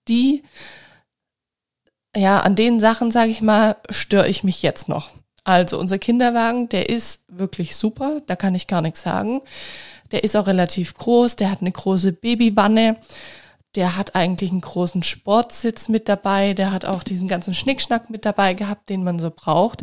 die 0.08 0.42
ja, 2.16 2.40
an 2.40 2.54
den 2.54 2.80
Sachen, 2.80 3.10
sage 3.10 3.30
ich 3.30 3.42
mal, 3.42 3.76
störe 3.90 4.28
ich 4.28 4.44
mich 4.44 4.62
jetzt 4.62 4.88
noch. 4.88 5.10
Also 5.44 5.78
unser 5.78 5.98
Kinderwagen, 5.98 6.68
der 6.70 6.88
ist 6.88 7.24
wirklich 7.28 7.76
super, 7.76 8.22
da 8.26 8.34
kann 8.34 8.54
ich 8.54 8.66
gar 8.66 8.80
nichts 8.80 9.02
sagen. 9.02 9.42
Der 10.10 10.24
ist 10.24 10.36
auch 10.36 10.46
relativ 10.46 10.94
groß, 10.94 11.36
der 11.36 11.50
hat 11.50 11.60
eine 11.60 11.72
große 11.72 12.12
Babywanne, 12.12 12.96
der 13.74 13.96
hat 13.96 14.14
eigentlich 14.14 14.50
einen 14.50 14.60
großen 14.60 15.02
Sportsitz 15.02 15.88
mit 15.88 16.08
dabei, 16.08 16.54
der 16.54 16.70
hat 16.70 16.84
auch 16.84 17.02
diesen 17.02 17.28
ganzen 17.28 17.54
Schnickschnack 17.54 18.08
mit 18.08 18.24
dabei 18.24 18.54
gehabt, 18.54 18.88
den 18.88 19.04
man 19.04 19.18
so 19.18 19.30
braucht. 19.30 19.82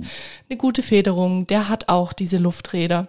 Eine 0.50 0.58
gute 0.58 0.82
Federung, 0.82 1.46
der 1.48 1.70
hat 1.70 1.90
auch 1.90 2.14
diese 2.14 2.38
Lufträder. 2.38 3.08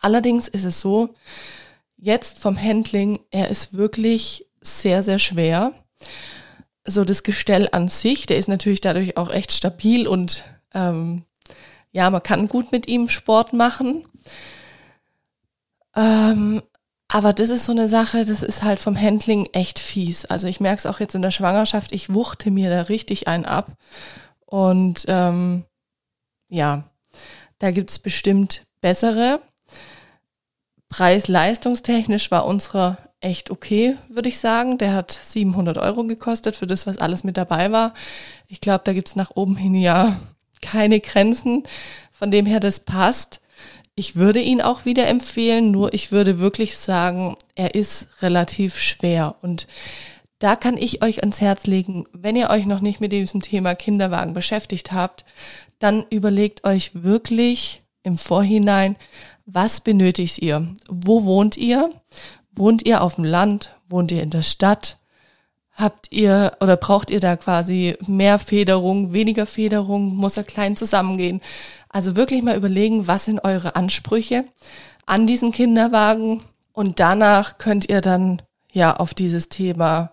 Allerdings 0.00 0.48
ist 0.48 0.64
es 0.64 0.80
so, 0.80 1.10
jetzt 1.96 2.38
vom 2.38 2.60
Handling, 2.60 3.20
er 3.30 3.48
ist 3.48 3.74
wirklich 3.74 4.46
sehr, 4.60 5.02
sehr 5.02 5.18
schwer 5.18 5.72
so 6.88 7.04
das 7.04 7.22
Gestell 7.22 7.68
an 7.70 7.88
sich, 7.88 8.26
der 8.26 8.38
ist 8.38 8.48
natürlich 8.48 8.80
dadurch 8.80 9.16
auch 9.16 9.30
echt 9.30 9.52
stabil 9.52 10.08
und 10.08 10.44
ähm, 10.74 11.24
ja, 11.92 12.10
man 12.10 12.22
kann 12.22 12.48
gut 12.48 12.72
mit 12.72 12.88
ihm 12.88 13.08
Sport 13.08 13.52
machen. 13.52 14.06
Ähm, 15.96 16.62
aber 17.08 17.32
das 17.32 17.48
ist 17.48 17.64
so 17.64 17.72
eine 17.72 17.88
Sache, 17.88 18.26
das 18.26 18.42
ist 18.42 18.62
halt 18.62 18.78
vom 18.78 19.00
Handling 19.00 19.46
echt 19.52 19.78
fies. 19.78 20.26
Also 20.26 20.46
ich 20.46 20.60
merke 20.60 20.78
es 20.78 20.86
auch 20.86 21.00
jetzt 21.00 21.14
in 21.14 21.22
der 21.22 21.30
Schwangerschaft, 21.30 21.92
ich 21.92 22.12
wuchte 22.12 22.50
mir 22.50 22.68
da 22.68 22.82
richtig 22.82 23.26
einen 23.26 23.46
ab. 23.46 23.72
Und 24.44 25.06
ähm, 25.08 25.64
ja, 26.48 26.84
da 27.58 27.70
gibt's 27.70 27.98
bestimmt 27.98 28.66
bessere. 28.80 29.40
Preis-leistungstechnisch 30.90 32.30
war 32.30 32.46
unsere 32.46 32.98
echt 33.20 33.50
okay, 33.50 33.96
würde 34.08 34.28
ich 34.28 34.38
sagen. 34.38 34.78
Der 34.78 34.94
hat 34.94 35.10
700 35.10 35.78
Euro 35.78 36.04
gekostet 36.04 36.56
für 36.56 36.66
das, 36.66 36.86
was 36.86 36.98
alles 36.98 37.24
mit 37.24 37.36
dabei 37.36 37.72
war. 37.72 37.94
Ich 38.46 38.60
glaube, 38.60 38.82
da 38.84 38.92
gibt's 38.92 39.16
nach 39.16 39.32
oben 39.34 39.56
hin 39.56 39.74
ja 39.74 40.18
keine 40.60 41.00
Grenzen. 41.00 41.62
Von 42.12 42.30
dem 42.30 42.46
her, 42.46 42.60
das 42.60 42.80
passt. 42.80 43.40
Ich 43.94 44.16
würde 44.16 44.40
ihn 44.40 44.60
auch 44.60 44.84
wieder 44.84 45.08
empfehlen, 45.08 45.70
nur 45.70 45.92
ich 45.92 46.12
würde 46.12 46.38
wirklich 46.38 46.76
sagen, 46.76 47.36
er 47.56 47.74
ist 47.74 48.08
relativ 48.22 48.78
schwer. 48.78 49.36
Und 49.42 49.66
da 50.38 50.54
kann 50.54 50.76
ich 50.76 51.02
euch 51.02 51.20
ans 51.20 51.40
Herz 51.40 51.66
legen, 51.66 52.04
wenn 52.12 52.36
ihr 52.36 52.50
euch 52.50 52.66
noch 52.66 52.80
nicht 52.80 53.00
mit 53.00 53.10
diesem 53.10 53.42
Thema 53.42 53.74
Kinderwagen 53.74 54.34
beschäftigt 54.34 54.92
habt, 54.92 55.24
dann 55.78 56.06
überlegt 56.10 56.64
euch 56.64 56.90
wirklich 56.94 57.82
im 58.02 58.16
Vorhinein, 58.16 58.96
was 59.46 59.80
benötigt 59.80 60.38
ihr? 60.38 60.74
Wo 60.88 61.24
wohnt 61.24 61.56
ihr? 61.56 61.90
Wohnt 62.52 62.86
ihr 62.86 63.02
auf 63.02 63.16
dem 63.16 63.24
Land? 63.24 63.72
Wohnt 63.88 64.12
ihr 64.12 64.22
in 64.22 64.30
der 64.30 64.42
Stadt? 64.42 64.97
Habt 65.78 66.10
ihr 66.10 66.56
oder 66.60 66.76
braucht 66.76 67.08
ihr 67.08 67.20
da 67.20 67.36
quasi 67.36 67.96
mehr 68.04 68.40
Federung, 68.40 69.12
weniger 69.12 69.46
Federung? 69.46 70.16
Muss 70.16 70.36
er 70.36 70.42
klein 70.42 70.74
zusammengehen? 70.76 71.40
Also 71.88 72.16
wirklich 72.16 72.42
mal 72.42 72.56
überlegen, 72.56 73.06
was 73.06 73.26
sind 73.26 73.44
eure 73.44 73.76
Ansprüche 73.76 74.44
an 75.06 75.28
diesen 75.28 75.52
Kinderwagen? 75.52 76.42
Und 76.72 76.98
danach 76.98 77.58
könnt 77.58 77.88
ihr 77.88 78.00
dann 78.00 78.42
ja 78.72 78.96
auf 78.96 79.14
dieses 79.14 79.50
Thema 79.50 80.10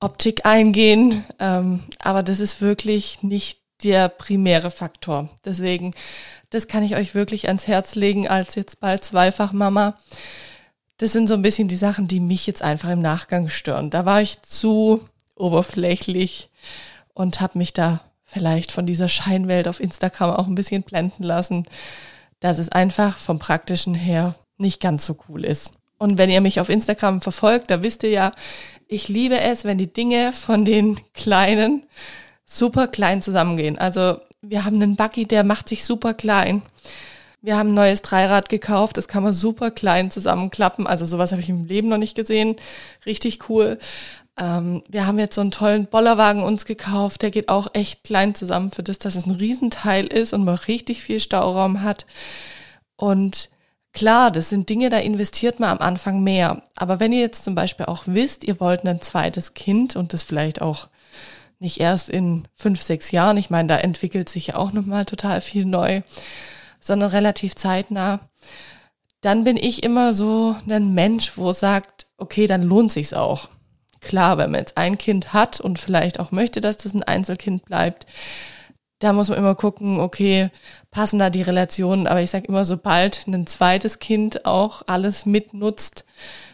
Optik 0.00 0.44
eingehen. 0.44 1.24
Ähm, 1.38 1.84
aber 2.02 2.24
das 2.24 2.40
ist 2.40 2.60
wirklich 2.60 3.22
nicht 3.22 3.60
der 3.84 4.08
primäre 4.08 4.72
Faktor. 4.72 5.28
Deswegen, 5.44 5.94
das 6.50 6.66
kann 6.66 6.82
ich 6.82 6.96
euch 6.96 7.14
wirklich 7.14 7.46
ans 7.46 7.68
Herz 7.68 7.94
legen 7.94 8.26
als 8.26 8.56
jetzt 8.56 8.80
bald 8.80 9.04
Zweifachmama. 9.04 9.96
Das 11.00 11.12
sind 11.12 11.28
so 11.28 11.34
ein 11.34 11.40
bisschen 11.40 11.66
die 11.66 11.76
Sachen, 11.76 12.08
die 12.08 12.20
mich 12.20 12.46
jetzt 12.46 12.60
einfach 12.60 12.90
im 12.90 13.00
Nachgang 13.00 13.48
stören. 13.48 13.88
Da 13.88 14.04
war 14.04 14.20
ich 14.20 14.42
zu 14.42 15.02
oberflächlich 15.34 16.50
und 17.14 17.40
habe 17.40 17.56
mich 17.56 17.72
da 17.72 18.02
vielleicht 18.26 18.70
von 18.70 18.84
dieser 18.84 19.08
Scheinwelt 19.08 19.66
auf 19.66 19.80
Instagram 19.80 20.32
auch 20.32 20.46
ein 20.46 20.54
bisschen 20.54 20.82
blenden 20.82 21.22
lassen, 21.22 21.64
dass 22.38 22.58
es 22.58 22.68
einfach 22.68 23.16
vom 23.16 23.38
praktischen 23.38 23.94
her 23.94 24.34
nicht 24.58 24.82
ganz 24.82 25.06
so 25.06 25.16
cool 25.26 25.46
ist. 25.46 25.72
Und 25.96 26.18
wenn 26.18 26.28
ihr 26.28 26.42
mich 26.42 26.60
auf 26.60 26.68
Instagram 26.68 27.22
verfolgt, 27.22 27.70
da 27.70 27.82
wisst 27.82 28.02
ihr 28.02 28.10
ja, 28.10 28.32
ich 28.86 29.08
liebe 29.08 29.40
es, 29.40 29.64
wenn 29.64 29.78
die 29.78 29.90
Dinge 29.90 30.34
von 30.34 30.66
den 30.66 31.00
Kleinen 31.14 31.86
super 32.44 32.88
klein 32.88 33.22
zusammengehen. 33.22 33.78
Also 33.78 34.18
wir 34.42 34.66
haben 34.66 34.76
einen 34.76 34.96
Buggy, 34.96 35.24
der 35.24 35.44
macht 35.44 35.70
sich 35.70 35.82
super 35.82 36.12
klein. 36.12 36.60
Wir 37.42 37.56
haben 37.56 37.70
ein 37.70 37.74
neues 37.74 38.02
Dreirad 38.02 38.48
gekauft, 38.50 38.96
das 38.96 39.08
kann 39.08 39.22
man 39.22 39.32
super 39.32 39.70
klein 39.70 40.10
zusammenklappen. 40.10 40.86
Also 40.86 41.06
sowas 41.06 41.32
habe 41.32 41.40
ich 41.40 41.48
im 41.48 41.64
Leben 41.64 41.88
noch 41.88 41.96
nicht 41.96 42.14
gesehen. 42.14 42.56
Richtig 43.06 43.48
cool. 43.48 43.78
Ähm, 44.38 44.82
wir 44.88 45.06
haben 45.06 45.18
jetzt 45.18 45.34
so 45.34 45.40
einen 45.40 45.50
tollen 45.50 45.86
Bollerwagen 45.86 46.42
uns 46.42 46.64
gekauft, 46.64 47.22
der 47.22 47.30
geht 47.30 47.48
auch 47.48 47.68
echt 47.74 48.04
klein 48.04 48.34
zusammen 48.34 48.70
für 48.70 48.82
das, 48.82 48.98
dass 48.98 49.14
es 49.14 49.26
ein 49.26 49.32
Riesenteil 49.32 50.06
ist 50.06 50.32
und 50.32 50.44
man 50.44 50.56
richtig 50.56 51.02
viel 51.02 51.20
Stauraum 51.20 51.82
hat. 51.82 52.06
Und 52.96 53.48
klar, 53.92 54.30
das 54.30 54.50
sind 54.50 54.68
Dinge, 54.68 54.90
da 54.90 54.98
investiert 54.98 55.60
man 55.60 55.70
am 55.70 55.78
Anfang 55.78 56.22
mehr. 56.22 56.62
Aber 56.76 57.00
wenn 57.00 57.12
ihr 57.12 57.20
jetzt 57.20 57.44
zum 57.44 57.54
Beispiel 57.54 57.86
auch 57.86 58.04
wisst, 58.06 58.44
ihr 58.44 58.60
wollt 58.60 58.84
ein 58.84 59.00
zweites 59.00 59.54
Kind 59.54 59.96
und 59.96 60.12
das 60.12 60.22
vielleicht 60.22 60.60
auch 60.62 60.88
nicht 61.58 61.80
erst 61.80 62.08
in 62.08 62.48
fünf, 62.54 62.82
sechs 62.82 63.10
Jahren, 63.10 63.36
ich 63.36 63.50
meine, 63.50 63.68
da 63.68 63.76
entwickelt 63.76 64.28
sich 64.28 64.48
ja 64.48 64.56
auch 64.56 64.72
nochmal 64.72 65.04
total 65.04 65.42
viel 65.42 65.66
neu, 65.66 66.00
sondern 66.80 67.10
relativ 67.10 67.54
zeitnah, 67.54 68.20
dann 69.20 69.44
bin 69.44 69.56
ich 69.56 69.82
immer 69.82 70.14
so 70.14 70.56
ein 70.68 70.94
Mensch, 70.94 71.36
wo 71.36 71.52
sagt, 71.52 72.06
okay, 72.16 72.46
dann 72.46 72.62
lohnt 72.62 72.92
sich's 72.92 73.12
auch. 73.12 73.48
Klar, 74.00 74.38
wenn 74.38 74.50
man 74.50 74.60
jetzt 74.60 74.78
ein 74.78 74.96
Kind 74.96 75.34
hat 75.34 75.60
und 75.60 75.78
vielleicht 75.78 76.18
auch 76.20 76.32
möchte, 76.32 76.62
dass 76.62 76.78
das 76.78 76.94
ein 76.94 77.02
Einzelkind 77.02 77.66
bleibt, 77.66 78.06
da 78.98 79.12
muss 79.12 79.28
man 79.28 79.38
immer 79.38 79.54
gucken, 79.54 80.00
okay, 80.00 80.50
passen 80.90 81.18
da 81.18 81.30
die 81.30 81.42
Relationen. 81.42 82.06
Aber 82.06 82.20
ich 82.22 82.30
sage 82.30 82.46
immer, 82.48 82.64
sobald 82.64 83.26
ein 83.26 83.46
zweites 83.46 83.98
Kind 83.98 84.46
auch 84.46 84.82
alles 84.86 85.26
mitnutzt, 85.26 86.04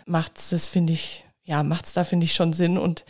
macht's 0.07 0.51
das, 0.51 0.69
finde 0.69 0.93
ich, 0.93 1.25
ja, 1.45 1.63
macht's 1.63 1.93
da, 1.93 2.05
finde 2.05 2.25
ich, 2.25 2.35
schon 2.35 2.53
Sinn. 2.53 2.79
Und 2.79 3.05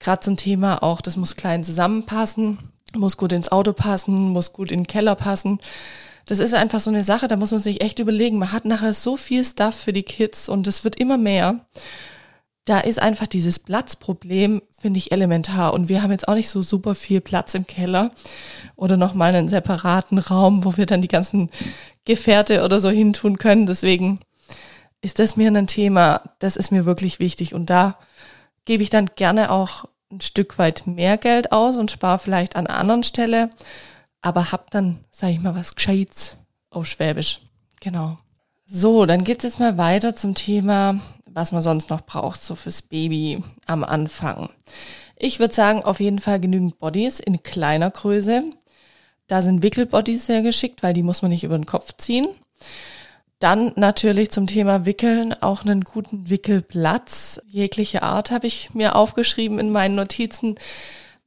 gerade 0.00 0.20
zum 0.20 0.36
Thema 0.36 0.82
auch, 0.82 1.00
das 1.00 1.16
muss 1.16 1.36
klein 1.36 1.62
zusammenpassen, 1.62 2.58
muss 2.94 3.16
gut 3.16 3.32
ins 3.32 3.52
Auto 3.52 3.72
passen, 3.72 4.30
muss 4.30 4.52
gut 4.52 4.72
in 4.72 4.80
den 4.80 4.86
Keller 4.88 5.14
passen 5.14 5.60
das 6.30 6.38
ist 6.38 6.54
einfach 6.54 6.78
so 6.78 6.90
eine 6.90 7.02
Sache, 7.02 7.26
da 7.26 7.34
muss 7.34 7.50
man 7.50 7.60
sich 7.60 7.82
echt 7.82 7.98
überlegen. 7.98 8.38
Man 8.38 8.52
hat 8.52 8.64
nachher 8.64 8.94
so 8.94 9.16
viel 9.16 9.44
Stuff 9.44 9.74
für 9.74 9.92
die 9.92 10.04
Kids 10.04 10.48
und 10.48 10.68
es 10.68 10.84
wird 10.84 10.94
immer 10.94 11.18
mehr. 11.18 11.66
Da 12.64 12.78
ist 12.78 13.02
einfach 13.02 13.26
dieses 13.26 13.58
Platzproblem, 13.58 14.62
finde 14.78 14.98
ich, 14.98 15.10
elementar. 15.10 15.74
Und 15.74 15.88
wir 15.88 16.02
haben 16.02 16.12
jetzt 16.12 16.28
auch 16.28 16.34
nicht 16.34 16.48
so 16.48 16.62
super 16.62 16.94
viel 16.94 17.20
Platz 17.20 17.54
im 17.54 17.66
Keller 17.66 18.12
oder 18.76 18.96
nochmal 18.96 19.34
einen 19.34 19.48
separaten 19.48 20.18
Raum, 20.18 20.64
wo 20.64 20.76
wir 20.76 20.86
dann 20.86 21.02
die 21.02 21.08
ganzen 21.08 21.50
Gefährte 22.04 22.62
oder 22.64 22.78
so 22.78 22.90
hintun 22.90 23.38
können. 23.38 23.66
Deswegen 23.66 24.20
ist 25.02 25.18
das 25.18 25.36
mir 25.36 25.50
ein 25.50 25.66
Thema, 25.66 26.22
das 26.38 26.56
ist 26.56 26.70
mir 26.70 26.84
wirklich 26.84 27.18
wichtig. 27.18 27.54
Und 27.54 27.70
da 27.70 27.98
gebe 28.66 28.84
ich 28.84 28.90
dann 28.90 29.06
gerne 29.16 29.50
auch 29.50 29.86
ein 30.12 30.20
Stück 30.20 30.58
weit 30.58 30.86
mehr 30.86 31.18
Geld 31.18 31.50
aus 31.50 31.76
und 31.76 31.90
spare 31.90 32.20
vielleicht 32.20 32.54
an 32.54 32.68
einer 32.68 32.78
anderen 32.78 33.02
Stelle 33.02 33.50
aber 34.22 34.52
hab 34.52 34.70
dann, 34.70 35.04
sag 35.10 35.30
ich 35.30 35.40
mal, 35.40 35.54
was 35.54 35.74
Gescheites 35.74 36.38
auf 36.70 36.86
Schwäbisch. 36.86 37.40
Genau. 37.80 38.18
So, 38.66 39.06
dann 39.06 39.24
geht's 39.24 39.44
jetzt 39.44 39.58
mal 39.58 39.78
weiter 39.78 40.14
zum 40.14 40.34
Thema, 40.34 41.00
was 41.26 41.52
man 41.52 41.62
sonst 41.62 41.90
noch 41.90 42.02
braucht, 42.02 42.42
so 42.42 42.54
fürs 42.54 42.82
Baby 42.82 43.42
am 43.66 43.82
Anfang. 43.82 44.50
Ich 45.16 45.40
würde 45.40 45.54
sagen, 45.54 45.82
auf 45.82 46.00
jeden 46.00 46.18
Fall 46.18 46.40
genügend 46.40 46.78
Bodies 46.78 47.20
in 47.20 47.42
kleiner 47.42 47.90
Größe. 47.90 48.44
Da 49.26 49.42
sind 49.42 49.62
Wickelbodies 49.62 50.26
sehr 50.26 50.42
geschickt, 50.42 50.82
weil 50.82 50.94
die 50.94 51.02
muss 51.02 51.22
man 51.22 51.30
nicht 51.30 51.44
über 51.44 51.58
den 51.58 51.66
Kopf 51.66 51.94
ziehen. 51.96 52.28
Dann 53.38 53.72
natürlich 53.76 54.30
zum 54.30 54.46
Thema 54.46 54.86
Wickeln 54.86 55.34
auch 55.40 55.62
einen 55.62 55.82
guten 55.82 56.28
Wickelplatz. 56.28 57.40
Jegliche 57.48 58.02
Art 58.02 58.30
habe 58.30 58.46
ich 58.46 58.74
mir 58.74 58.96
aufgeschrieben 58.96 59.58
in 59.58 59.70
meinen 59.70 59.94
Notizen 59.94 60.56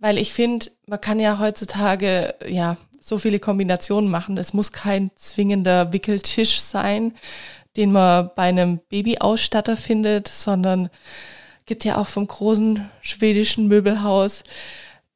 weil 0.03 0.17
ich 0.17 0.33
finde, 0.33 0.65
man 0.85 0.99
kann 0.99 1.17
ja 1.17 1.39
heutzutage 1.39 2.35
ja 2.45 2.75
so 2.99 3.19
viele 3.19 3.39
Kombinationen 3.39 4.11
machen. 4.11 4.37
Es 4.37 4.53
muss 4.53 4.73
kein 4.73 5.11
zwingender 5.15 5.93
Wickeltisch 5.93 6.59
sein, 6.59 7.13
den 7.77 7.93
man 7.93 8.29
bei 8.35 8.43
einem 8.43 8.81
Babyausstatter 8.89 9.77
findet, 9.77 10.27
sondern 10.27 10.89
gibt 11.65 11.85
ja 11.85 11.95
auch 11.95 12.07
vom 12.07 12.27
großen 12.27 12.89
schwedischen 13.01 13.69
Möbelhaus 13.69 14.43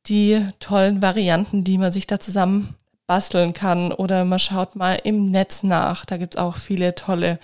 die 0.06 0.42
tollen 0.62 1.02
Varianten, 1.02 1.66
die 1.66 1.78
man 1.78 1.92
sich 1.92 2.08
da 2.08 2.22
zusammen 2.22 2.74
basteln 3.08 3.52
kann. 3.52 3.92
Oder 3.92 4.24
man 4.24 4.40
schaut 4.40 4.78
mal 4.78 5.02
im 5.04 5.26
Netz 5.26 5.64
nach. 5.64 6.06
Da 6.06 6.16
gibt's 6.16 6.38
auch 6.38 6.56
viele 6.56 6.96
tolle 6.96 7.40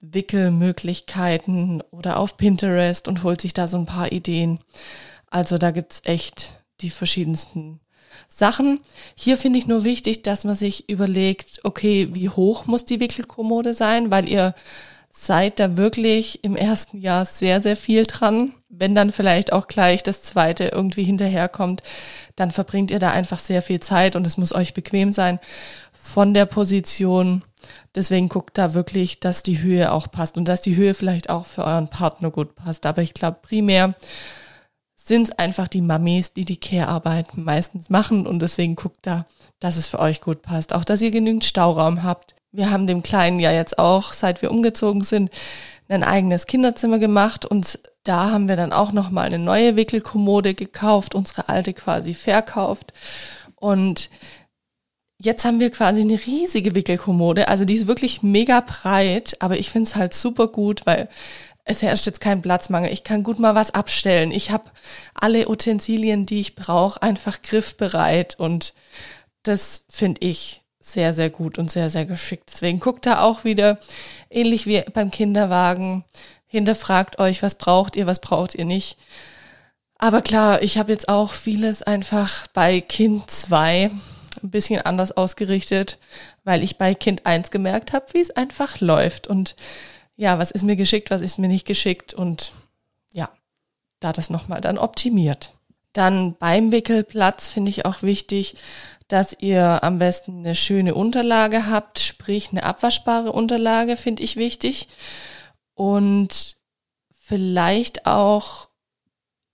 Wickelmöglichkeiten 0.00 1.82
oder 1.90 2.18
auf 2.18 2.38
Pinterest 2.38 3.08
und 3.08 3.24
holt 3.24 3.42
sich 3.42 3.52
da 3.52 3.68
so 3.68 3.76
ein 3.76 3.84
paar 3.84 4.10
Ideen. 4.10 4.58
Also 5.28 5.58
da 5.58 5.70
gibt's 5.70 6.00
echt 6.06 6.61
die 6.82 6.90
verschiedensten 6.90 7.80
Sachen. 8.28 8.80
Hier 9.14 9.36
finde 9.36 9.58
ich 9.58 9.66
nur 9.66 9.84
wichtig, 9.84 10.22
dass 10.22 10.44
man 10.44 10.54
sich 10.54 10.88
überlegt, 10.88 11.60
okay, 11.64 12.08
wie 12.12 12.28
hoch 12.28 12.66
muss 12.66 12.84
die 12.84 13.00
Wickelkommode 13.00 13.74
sein, 13.74 14.10
weil 14.10 14.28
ihr 14.28 14.54
seid 15.10 15.60
da 15.60 15.76
wirklich 15.76 16.42
im 16.42 16.56
ersten 16.56 16.98
Jahr 16.98 17.26
sehr, 17.26 17.60
sehr 17.60 17.76
viel 17.76 18.04
dran. 18.06 18.54
Wenn 18.70 18.94
dann 18.94 19.12
vielleicht 19.12 19.52
auch 19.52 19.68
gleich 19.68 20.02
das 20.02 20.22
zweite 20.22 20.64
irgendwie 20.64 21.04
hinterherkommt, 21.04 21.82
dann 22.34 22.50
verbringt 22.50 22.90
ihr 22.90 22.98
da 22.98 23.10
einfach 23.10 23.38
sehr 23.38 23.60
viel 23.60 23.80
Zeit 23.80 24.16
und 24.16 24.26
es 24.26 24.38
muss 24.38 24.54
euch 24.54 24.72
bequem 24.72 25.12
sein 25.12 25.38
von 25.92 26.32
der 26.32 26.46
Position. 26.46 27.44
Deswegen 27.94 28.30
guckt 28.30 28.56
da 28.56 28.72
wirklich, 28.72 29.20
dass 29.20 29.42
die 29.42 29.60
Höhe 29.60 29.92
auch 29.92 30.10
passt 30.10 30.38
und 30.38 30.46
dass 30.46 30.62
die 30.62 30.76
Höhe 30.76 30.94
vielleicht 30.94 31.28
auch 31.28 31.44
für 31.44 31.64
euren 31.64 31.88
Partner 31.88 32.30
gut 32.30 32.56
passt. 32.56 32.86
Aber 32.86 33.02
ich 33.02 33.12
glaube 33.12 33.38
primär 33.42 33.94
sind 35.06 35.28
es 35.28 35.38
einfach 35.38 35.68
die 35.68 35.80
Mamis, 35.80 36.32
die 36.32 36.44
die 36.44 36.58
Care-Arbeit 36.58 37.36
meistens 37.36 37.90
machen 37.90 38.26
und 38.26 38.40
deswegen 38.40 38.76
guckt 38.76 39.00
da, 39.02 39.26
dass 39.60 39.76
es 39.76 39.88
für 39.88 39.98
euch 39.98 40.20
gut 40.20 40.42
passt. 40.42 40.74
Auch, 40.74 40.84
dass 40.84 41.02
ihr 41.02 41.10
genügend 41.10 41.44
Stauraum 41.44 42.02
habt. 42.02 42.34
Wir 42.52 42.70
haben 42.70 42.86
dem 42.86 43.02
Kleinen 43.02 43.40
ja 43.40 43.50
jetzt 43.50 43.78
auch, 43.78 44.12
seit 44.12 44.42
wir 44.42 44.50
umgezogen 44.50 45.02
sind, 45.02 45.30
ein 45.88 46.04
eigenes 46.04 46.46
Kinderzimmer 46.46 46.98
gemacht 46.98 47.44
und 47.44 47.78
da 48.04 48.30
haben 48.30 48.48
wir 48.48 48.56
dann 48.56 48.72
auch 48.72 48.92
nochmal 48.92 49.26
eine 49.26 49.38
neue 49.38 49.76
Wickelkommode 49.76 50.54
gekauft, 50.54 51.14
unsere 51.14 51.48
alte 51.48 51.72
quasi 51.72 52.14
verkauft 52.14 52.92
und 53.56 54.10
Jetzt 55.24 55.44
haben 55.44 55.60
wir 55.60 55.70
quasi 55.70 56.00
eine 56.00 56.18
riesige 56.26 56.74
Wickelkommode, 56.74 57.46
also 57.46 57.64
die 57.64 57.74
ist 57.74 57.86
wirklich 57.86 58.24
mega 58.24 58.58
breit, 58.58 59.36
aber 59.38 59.56
ich 59.56 59.70
finde 59.70 59.88
es 59.88 59.94
halt 59.94 60.14
super 60.14 60.48
gut, 60.48 60.84
weil 60.84 61.08
es 61.64 61.82
herrscht 61.82 62.06
jetzt 62.06 62.20
kein 62.20 62.42
Platzmangel. 62.42 62.92
Ich 62.92 63.04
kann 63.04 63.22
gut 63.22 63.38
mal 63.38 63.54
was 63.54 63.72
abstellen. 63.74 64.32
Ich 64.32 64.50
habe 64.50 64.70
alle 65.14 65.48
Utensilien, 65.48 66.26
die 66.26 66.40
ich 66.40 66.54
brauche, 66.54 67.02
einfach 67.02 67.40
griffbereit. 67.42 68.38
Und 68.38 68.74
das 69.42 69.84
finde 69.88 70.26
ich 70.26 70.62
sehr, 70.80 71.14
sehr 71.14 71.30
gut 71.30 71.58
und 71.58 71.70
sehr, 71.70 71.90
sehr 71.90 72.04
geschickt. 72.04 72.50
Deswegen 72.52 72.80
guckt 72.80 73.06
da 73.06 73.20
auch 73.20 73.44
wieder, 73.44 73.78
ähnlich 74.30 74.66
wie 74.66 74.82
beim 74.92 75.10
Kinderwagen, 75.10 76.04
hinterfragt 76.46 77.18
euch, 77.18 77.42
was 77.42 77.54
braucht 77.54 77.94
ihr, 77.96 78.06
was 78.06 78.20
braucht 78.20 78.56
ihr 78.56 78.64
nicht. 78.64 78.96
Aber 79.98 80.20
klar, 80.20 80.62
ich 80.62 80.78
habe 80.78 80.90
jetzt 80.90 81.08
auch 81.08 81.32
vieles 81.32 81.82
einfach 81.82 82.48
bei 82.48 82.80
Kind 82.80 83.30
2 83.30 83.90
ein 84.42 84.50
bisschen 84.50 84.80
anders 84.80 85.12
ausgerichtet, 85.12 85.98
weil 86.42 86.64
ich 86.64 86.76
bei 86.76 86.94
Kind 86.94 87.24
1 87.24 87.52
gemerkt 87.52 87.92
habe, 87.92 88.06
wie 88.12 88.20
es 88.20 88.30
einfach 88.30 88.80
läuft. 88.80 89.28
Und 89.28 89.54
ja, 90.16 90.38
was 90.38 90.50
ist 90.50 90.62
mir 90.62 90.76
geschickt, 90.76 91.10
was 91.10 91.22
ist 91.22 91.38
mir 91.38 91.48
nicht 91.48 91.66
geschickt 91.66 92.14
und 92.14 92.52
ja, 93.12 93.30
da 94.00 94.12
das 94.12 94.30
nochmal 94.30 94.60
dann 94.60 94.78
optimiert. 94.78 95.52
Dann 95.92 96.36
beim 96.38 96.72
Wickelplatz 96.72 97.48
finde 97.48 97.70
ich 97.70 97.84
auch 97.84 98.02
wichtig, 98.02 98.56
dass 99.08 99.36
ihr 99.38 99.82
am 99.82 99.98
besten 99.98 100.38
eine 100.38 100.54
schöne 100.54 100.94
Unterlage 100.94 101.66
habt, 101.66 101.98
sprich 101.98 102.50
eine 102.50 102.64
abwaschbare 102.64 103.32
Unterlage 103.32 103.96
finde 103.96 104.22
ich 104.22 104.36
wichtig 104.36 104.88
und 105.74 106.56
vielleicht 107.18 108.06
auch 108.06 108.68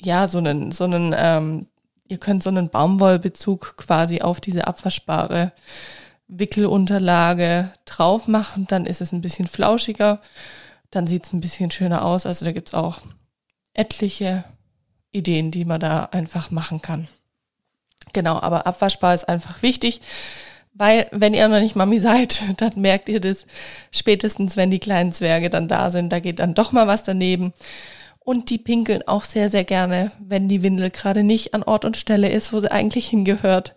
ja 0.01 0.29
so 0.29 0.38
einen 0.38 0.71
so 0.71 0.85
einen 0.85 1.14
ähm, 1.16 1.66
ihr 2.09 2.18
könnt 2.18 2.42
so 2.42 2.51
einen 2.51 2.71
Baumwollbezug 2.71 3.77
quasi 3.77 4.21
auf 4.21 4.40
diese 4.40 4.66
abwaschbare 4.66 5.53
Wickelunterlage 6.29 7.71
drauf 7.87 8.29
machen, 8.29 8.67
dann 8.69 8.87
ist 8.87 9.01
es 9.01 9.12
ein 9.12 9.23
bisschen 9.23 9.47
flauschiger, 9.47 10.21
dann 10.91 11.07
sieht 11.07 11.25
es 11.25 11.33
ein 11.33 11.41
bisschen 11.41 11.71
schöner 11.71 12.05
aus. 12.05 12.27
Also 12.27 12.45
da 12.45 12.53
gibt's 12.53 12.75
auch 12.75 13.01
etliche 13.75 14.45
Ideen, 15.11 15.51
die 15.51 15.64
man 15.64 15.81
da 15.81 16.05
einfach 16.05 16.51
machen 16.51 16.83
kann. 16.83 17.09
Genau, 18.12 18.41
aber 18.41 18.67
abwaschbar 18.67 19.14
ist 19.14 19.29
einfach 19.29 19.62
wichtig, 19.62 20.01
weil 20.75 21.09
wenn 21.11 21.35
ihr 21.35 21.49
noch 21.49 21.61
nicht 21.61 21.77
Mami 21.77 21.99
seid, 21.99 22.43
dann 22.59 22.73
merkt 22.77 23.09
ihr 23.09 23.21
das 23.21 23.47
spätestens, 23.91 24.57
wenn 24.57 24.71
die 24.71 24.79
kleinen 24.79 25.12
Zwerge 25.12 25.51
dann 25.51 25.69
da 25.69 25.91
sind, 25.91 26.11
da 26.11 26.21
geht 26.21 26.38
dann 26.38 26.55
doch 26.55 26.73
mal 26.73 26.87
was 26.87 27.03
daneben. 27.03 27.53
Und 28.21 28.51
die 28.51 28.59
pinkeln 28.59 29.09
auch 29.09 29.25
sehr, 29.25 29.49
sehr 29.49 29.64
gerne, 29.64 30.12
wenn 30.21 30.49
die 30.49 30.62
Windel 30.62 30.91
gerade 30.91 31.23
nicht 31.23 31.55
an 31.55 31.62
Ort 31.62 31.87
und 31.87 31.97
Stelle 31.97 32.29
ist, 32.29 32.53
wo 32.53 32.61
sie 32.61 32.71
eigentlich 32.71 33.09
hingehört. 33.09 33.75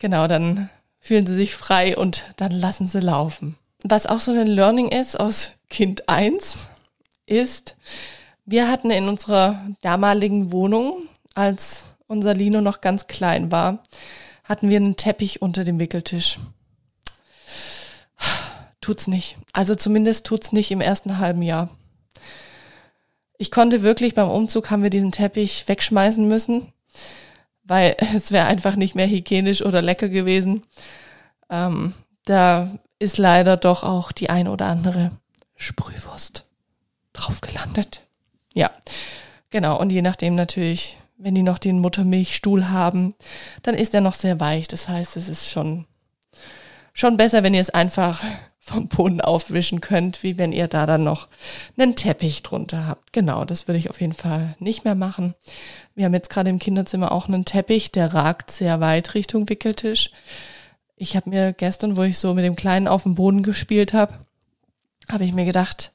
Genau, 0.00 0.26
dann 0.26 0.68
fühlen 1.08 1.26
sie 1.26 1.36
sich 1.36 1.54
frei 1.54 1.96
und 1.96 2.24
dann 2.36 2.52
lassen 2.52 2.86
sie 2.86 3.00
laufen. 3.00 3.56
Was 3.82 4.04
auch 4.04 4.20
so 4.20 4.30
ein 4.32 4.46
Learning 4.46 4.88
ist 4.90 5.18
aus 5.18 5.52
Kind 5.70 6.06
1, 6.06 6.68
ist, 7.24 7.76
wir 8.44 8.70
hatten 8.70 8.90
in 8.90 9.08
unserer 9.08 9.58
damaligen 9.80 10.52
Wohnung, 10.52 11.08
als 11.34 11.84
unser 12.08 12.34
Lino 12.34 12.60
noch 12.60 12.82
ganz 12.82 13.06
klein 13.06 13.50
war, 13.50 13.82
hatten 14.44 14.68
wir 14.68 14.76
einen 14.76 14.96
Teppich 14.96 15.40
unter 15.40 15.64
dem 15.64 15.78
Wickeltisch. 15.78 16.38
Tut's 18.82 19.06
nicht. 19.06 19.38
Also 19.54 19.74
zumindest 19.74 20.26
tut's 20.26 20.52
nicht 20.52 20.70
im 20.70 20.82
ersten 20.82 21.16
halben 21.16 21.40
Jahr. 21.40 21.70
Ich 23.38 23.50
konnte 23.50 23.80
wirklich 23.80 24.14
beim 24.14 24.28
Umzug 24.28 24.70
haben 24.70 24.82
wir 24.82 24.90
diesen 24.90 25.12
Teppich 25.12 25.66
wegschmeißen 25.68 26.28
müssen, 26.28 26.70
weil 27.68 27.96
es 28.16 28.32
wäre 28.32 28.46
einfach 28.46 28.74
nicht 28.74 28.94
mehr 28.94 29.06
hygienisch 29.06 29.62
oder 29.62 29.82
lecker 29.82 30.08
gewesen. 30.08 30.64
Ähm, 31.50 31.94
da 32.24 32.70
ist 32.98 33.18
leider 33.18 33.56
doch 33.56 33.84
auch 33.84 34.10
die 34.10 34.30
ein 34.30 34.48
oder 34.48 34.66
andere 34.66 35.12
Sprühwurst 35.54 36.46
drauf 37.12 37.40
gelandet. 37.40 38.02
Ja, 38.54 38.70
genau. 39.50 39.78
Und 39.78 39.90
je 39.90 40.02
nachdem 40.02 40.34
natürlich, 40.34 40.98
wenn 41.16 41.34
die 41.34 41.42
noch 41.42 41.58
den 41.58 41.80
Muttermilchstuhl 41.80 42.68
haben, 42.68 43.14
dann 43.62 43.74
ist 43.74 43.94
er 43.94 44.00
noch 44.00 44.14
sehr 44.14 44.40
weich. 44.40 44.68
Das 44.68 44.88
heißt, 44.88 45.16
es 45.16 45.28
ist 45.28 45.50
schon, 45.50 45.86
schon 46.92 47.16
besser, 47.16 47.42
wenn 47.42 47.54
ihr 47.54 47.60
es 47.60 47.70
einfach 47.70 48.24
vom 48.68 48.88
Boden 48.88 49.20
aufwischen 49.20 49.80
könnt, 49.80 50.22
wie 50.22 50.38
wenn 50.38 50.52
ihr 50.52 50.68
da 50.68 50.86
dann 50.86 51.04
noch 51.04 51.28
einen 51.76 51.96
Teppich 51.96 52.42
drunter 52.42 52.86
habt. 52.86 53.12
Genau, 53.12 53.44
das 53.44 53.66
würde 53.66 53.78
ich 53.78 53.90
auf 53.90 54.00
jeden 54.00 54.12
Fall 54.12 54.54
nicht 54.58 54.84
mehr 54.84 54.94
machen. 54.94 55.34
Wir 55.94 56.04
haben 56.04 56.14
jetzt 56.14 56.30
gerade 56.30 56.50
im 56.50 56.58
Kinderzimmer 56.58 57.12
auch 57.12 57.28
einen 57.28 57.44
Teppich, 57.44 57.90
der 57.90 58.14
ragt 58.14 58.50
sehr 58.50 58.80
weit 58.80 59.14
Richtung 59.14 59.48
Wickeltisch. 59.48 60.10
Ich 60.96 61.16
habe 61.16 61.30
mir 61.30 61.52
gestern, 61.52 61.96
wo 61.96 62.02
ich 62.02 62.18
so 62.18 62.34
mit 62.34 62.44
dem 62.44 62.56
Kleinen 62.56 62.88
auf 62.88 63.04
dem 63.04 63.14
Boden 63.14 63.42
gespielt 63.42 63.92
habe, 63.92 64.14
habe 65.10 65.24
ich 65.24 65.32
mir 65.32 65.44
gedacht, 65.44 65.92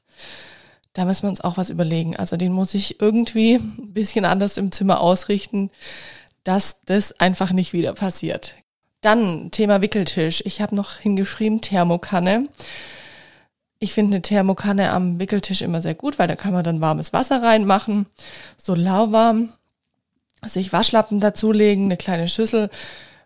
da 0.93 1.05
müssen 1.05 1.23
wir 1.23 1.29
uns 1.29 1.41
auch 1.41 1.57
was 1.57 1.69
überlegen. 1.69 2.15
Also 2.15 2.37
den 2.37 2.51
muss 2.51 2.73
ich 2.73 2.99
irgendwie 3.01 3.55
ein 3.55 3.93
bisschen 3.93 4.25
anders 4.25 4.57
im 4.57 4.71
Zimmer 4.71 5.01
ausrichten, 5.01 5.69
dass 6.43 6.81
das 6.85 7.19
einfach 7.19 7.51
nicht 7.51 7.73
wieder 7.73 7.93
passiert. 7.93 8.55
Dann 9.03 9.51
Thema 9.51 9.81
Wickeltisch. 9.81 10.41
Ich 10.45 10.61
habe 10.61 10.75
noch 10.75 10.97
hingeschrieben 10.97 11.59
Thermokanne. 11.59 12.47
Ich 13.77 13.93
finde 13.93 14.15
eine 14.15 14.21
Thermokanne 14.21 14.91
am 14.91 15.19
Wickeltisch 15.19 15.61
immer 15.61 15.81
sehr 15.81 15.93
gut, 15.93 16.17
weil 16.17 16.29
da 16.29 16.37
kann 16.37 16.53
man 16.53 16.63
dann 16.63 16.79
warmes 16.79 17.11
Wasser 17.11 17.43
reinmachen, 17.43 18.05
so 18.57 18.73
lauwarm, 18.73 19.51
sich 20.45 20.71
Waschlappen 20.71 21.19
dazulegen, 21.19 21.85
eine 21.85 21.97
kleine 21.97 22.29
Schüssel 22.29 22.69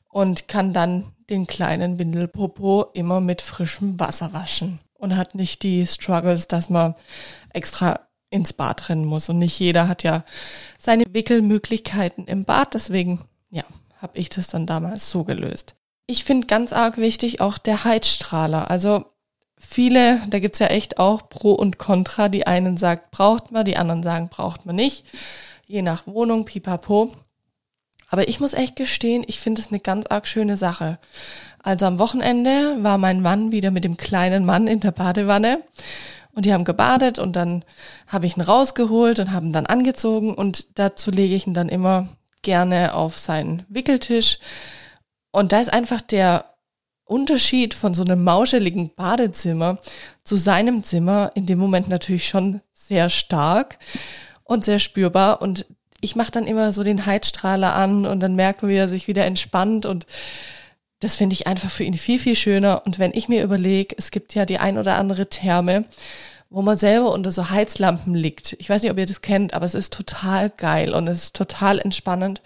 und 0.09 0.47
kann 0.47 0.73
dann 0.73 1.13
den 1.29 1.45
kleinen 1.45 1.99
Windelpopo 1.99 2.87
immer 2.93 3.21
mit 3.21 3.43
frischem 3.43 3.99
Wasser 3.99 4.33
waschen 4.33 4.79
und 4.95 5.15
hat 5.15 5.35
nicht 5.35 5.61
die 5.61 5.85
Struggles, 5.85 6.47
dass 6.47 6.71
man 6.71 6.95
extra 7.53 7.99
ins 8.31 8.51
Bad 8.51 8.89
rennen 8.89 9.05
muss. 9.05 9.29
Und 9.29 9.37
nicht 9.37 9.59
jeder 9.59 9.87
hat 9.87 10.01
ja 10.01 10.23
seine 10.79 11.03
Wickelmöglichkeiten 11.11 12.25
im 12.25 12.45
Bad. 12.45 12.73
Deswegen, 12.73 13.25
ja, 13.51 13.63
habe 14.01 14.17
ich 14.17 14.29
das 14.29 14.47
dann 14.47 14.65
damals 14.65 15.09
so 15.09 15.23
gelöst. 15.23 15.75
Ich 16.05 16.23
finde 16.23 16.47
ganz 16.47 16.73
arg 16.73 16.97
wichtig 16.97 17.41
auch 17.41 17.57
der 17.57 17.83
Heizstrahler. 17.83 18.71
Also 18.71 19.05
viele, 19.59 20.21
da 20.29 20.39
gibt's 20.39 20.59
ja 20.59 20.67
echt 20.67 20.99
auch 20.99 21.29
Pro 21.29 21.51
und 21.51 21.77
Contra. 21.77 22.29
Die 22.29 22.47
einen 22.47 22.77
sagt, 22.77 23.11
braucht 23.11 23.51
man, 23.51 23.65
die 23.65 23.77
anderen 23.77 24.03
sagen, 24.03 24.29
braucht 24.29 24.65
man 24.65 24.75
nicht. 24.75 25.05
Je 25.65 25.81
nach 25.81 26.07
Wohnung, 26.07 26.45
pipapo. 26.45 27.13
Aber 28.09 28.27
ich 28.29 28.39
muss 28.39 28.53
echt 28.53 28.77
gestehen, 28.77 29.25
ich 29.27 29.39
finde 29.39 29.61
es 29.61 29.67
eine 29.67 29.81
ganz 29.81 30.05
arg 30.07 30.27
schöne 30.27 30.55
Sache. 30.55 30.97
Also 31.61 31.85
am 31.85 31.99
Wochenende 31.99 32.77
war 32.81 32.97
mein 32.97 33.21
Mann 33.21 33.51
wieder 33.51 33.71
mit 33.71 33.83
dem 33.83 33.97
kleinen 33.97 34.45
Mann 34.45 34.67
in 34.67 34.79
der 34.79 34.91
Badewanne 34.91 35.61
und 36.31 36.45
die 36.45 36.53
haben 36.53 36.63
gebadet 36.63 37.19
und 37.19 37.35
dann 37.35 37.65
habe 38.07 38.25
ich 38.25 38.37
ihn 38.37 38.41
rausgeholt 38.41 39.19
und 39.19 39.33
haben 39.33 39.51
dann 39.51 39.65
angezogen 39.65 40.33
und 40.33 40.79
dazu 40.79 41.11
lege 41.11 41.35
ich 41.35 41.47
ihn 41.47 41.53
dann 41.53 41.67
immer 41.67 42.07
gerne 42.41 42.93
auf 42.93 43.17
seinen 43.17 43.65
Wickeltisch. 43.69 44.39
Und 45.31 45.51
da 45.51 45.59
ist 45.59 45.71
einfach 45.71 46.01
der 46.01 46.45
Unterschied 47.05 47.73
von 47.73 47.93
so 47.93 48.03
einem 48.03 48.23
mauscheligen 48.23 48.93
Badezimmer 48.93 49.77
zu 50.23 50.35
seinem 50.35 50.83
Zimmer 50.83 51.31
in 51.35 51.45
dem 51.45 51.57
Moment 51.57 51.87
natürlich 51.87 52.27
schon 52.27 52.61
sehr 52.73 53.09
stark 53.09 53.77
und 54.43 54.65
sehr 54.65 54.79
spürbar. 54.79 55.41
Und 55.41 55.65
ich 56.01 56.15
mache 56.15 56.31
dann 56.31 56.47
immer 56.47 56.73
so 56.73 56.83
den 56.83 57.05
Heizstrahler 57.05 57.73
an 57.75 58.05
und 58.05 58.19
dann 58.19 58.35
merkt 58.35 58.61
man, 58.61 58.71
wie 58.71 58.75
er 58.75 58.87
sich 58.87 59.07
wieder 59.07 59.25
entspannt 59.25 59.85
und 59.85 60.05
das 60.99 61.15
finde 61.15 61.33
ich 61.33 61.45
einfach 61.45 61.69
für 61.69 61.83
ihn 61.83 61.93
viel, 61.93 62.17
viel 62.17 62.35
schöner. 62.35 62.81
Und 62.85 62.97
wenn 62.97 63.13
ich 63.13 63.29
mir 63.29 63.43
überlege, 63.43 63.95
es 63.97 64.09
gibt 64.09 64.33
ja 64.33 64.45
die 64.45 64.57
ein 64.57 64.77
oder 64.79 64.95
andere 64.95 65.29
Therme, 65.29 65.85
wo 66.49 66.61
man 66.61 66.77
selber 66.77 67.11
unter 67.11 67.31
so 67.31 67.49
Heizlampen 67.49 68.15
liegt. 68.15 68.53
Ich 68.59 68.69
weiß 68.69 68.81
nicht, 68.81 68.91
ob 68.91 68.97
ihr 68.97 69.05
das 69.05 69.21
kennt, 69.21 69.53
aber 69.53 69.65
es 69.65 69.75
ist 69.75 69.93
total 69.93 70.49
geil 70.49 70.93
und 70.93 71.07
es 71.07 71.23
ist 71.23 71.35
total 71.35 71.79
entspannend. 71.79 72.41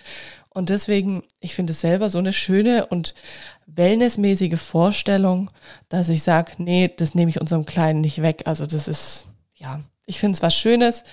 Und 0.50 0.70
deswegen, 0.70 1.24
ich 1.40 1.56
finde 1.56 1.72
es 1.72 1.82
selber 1.82 2.10
so 2.10 2.18
eine 2.18 2.34
schöne 2.34 2.88
und 2.88 3.14
wellnessmäßige 3.68 4.60
Vorstellung, 4.60 5.50
dass 5.88 6.10
ich 6.10 6.24
sage, 6.24 6.54
nee, 6.58 6.92
das 6.96 7.16
nehme 7.16 7.30
ich 7.30 7.40
unserem 7.40 7.66
Kleinen 7.66 8.02
nicht 8.02 8.22
weg. 8.22 8.44
Also 8.46 8.66
das 8.66 8.88
ist, 8.88 9.28
ja, 9.56 9.80
ich 10.06 10.20
finde 10.20 10.36
es 10.36 10.42
was 10.42 10.56
Schönes. 10.56 11.06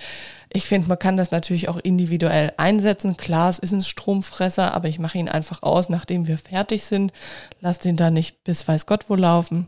Ich 0.51 0.65
finde, 0.65 0.89
man 0.89 0.99
kann 0.99 1.15
das 1.15 1.31
natürlich 1.31 1.69
auch 1.69 1.77
individuell 1.77 2.51
einsetzen. 2.57 3.15
Klar, 3.15 3.49
es 3.49 3.59
ist 3.59 3.71
ein 3.71 3.83
Stromfresser, 3.83 4.73
aber 4.73 4.89
ich 4.89 4.99
mache 4.99 5.17
ihn 5.17 5.29
einfach 5.29 5.63
aus, 5.63 5.89
nachdem 5.89 6.27
wir 6.27 6.37
fertig 6.37 6.83
sind. 6.83 7.13
Lass 7.61 7.79
den 7.79 7.95
da 7.95 8.09
nicht 8.09 8.43
bis 8.43 8.67
weiß 8.67 8.87
Gott 8.87 9.09
wo 9.09 9.15
laufen. 9.15 9.67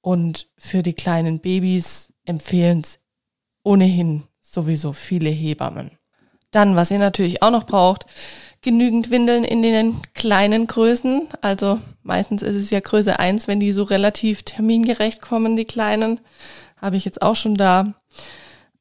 Und 0.00 0.48
für 0.56 0.82
die 0.82 0.94
kleinen 0.94 1.38
Babys 1.40 2.12
empfehlen 2.28 2.80
es 2.80 2.98
ohnehin 3.62 4.24
sowieso 4.40 4.92
viele 4.92 5.30
Hebammen. 5.30 5.90
Dann, 6.50 6.76
was 6.76 6.90
ihr 6.90 6.98
natürlich 6.98 7.42
auch 7.42 7.50
noch 7.50 7.64
braucht, 7.64 8.06
genügend 8.62 9.10
Windeln 9.10 9.44
in 9.44 9.62
den 9.62 10.00
kleinen 10.14 10.66
Größen. 10.66 11.28
Also 11.42 11.78
meistens 12.02 12.42
ist 12.42 12.56
es 12.56 12.70
ja 12.70 12.80
Größe 12.80 13.18
eins, 13.18 13.46
wenn 13.46 13.60
die 13.60 13.72
so 13.72 13.82
relativ 13.82 14.42
termingerecht 14.42 15.20
kommen, 15.20 15.56
die 15.56 15.66
kleinen. 15.66 16.20
Habe 16.80 16.96
ich 16.96 17.04
jetzt 17.04 17.22
auch 17.22 17.36
schon 17.36 17.56
da. 17.56 17.94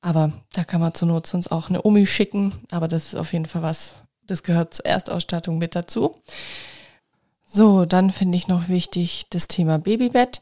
Aber 0.02 0.32
da 0.54 0.64
kann 0.64 0.80
man 0.80 0.94
zur 0.94 1.10
Not 1.10 1.28
sonst 1.28 1.52
auch 1.52 1.70
eine 1.70 1.84
Omi 1.84 2.06
schicken. 2.06 2.54
Aber 2.72 2.88
das 2.88 3.08
ist 3.08 3.16
auf 3.16 3.34
jeden 3.34 3.46
Fall 3.46 3.64
was, 3.64 3.96
das 4.26 4.44
gehört 4.44 4.74
zur 4.74 4.86
Erstausstattung 4.86 5.58
mit 5.58 5.76
dazu. 5.76 6.16
So, 7.44 7.86
dann 7.86 8.12
finde 8.12 8.38
ich 8.38 8.48
noch 8.48 8.70
wichtig 8.70 9.26
das 9.30 9.48
Thema 9.48 9.80
Babybett. 9.80 10.42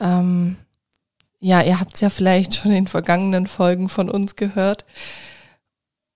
Ähm, 0.00 0.56
ja, 1.46 1.62
ihr 1.62 1.78
habt 1.78 1.94
es 1.94 2.00
ja 2.00 2.10
vielleicht 2.10 2.56
schon 2.56 2.72
in 2.72 2.88
vergangenen 2.88 3.46
Folgen 3.46 3.88
von 3.88 4.10
uns 4.10 4.34
gehört. 4.34 4.84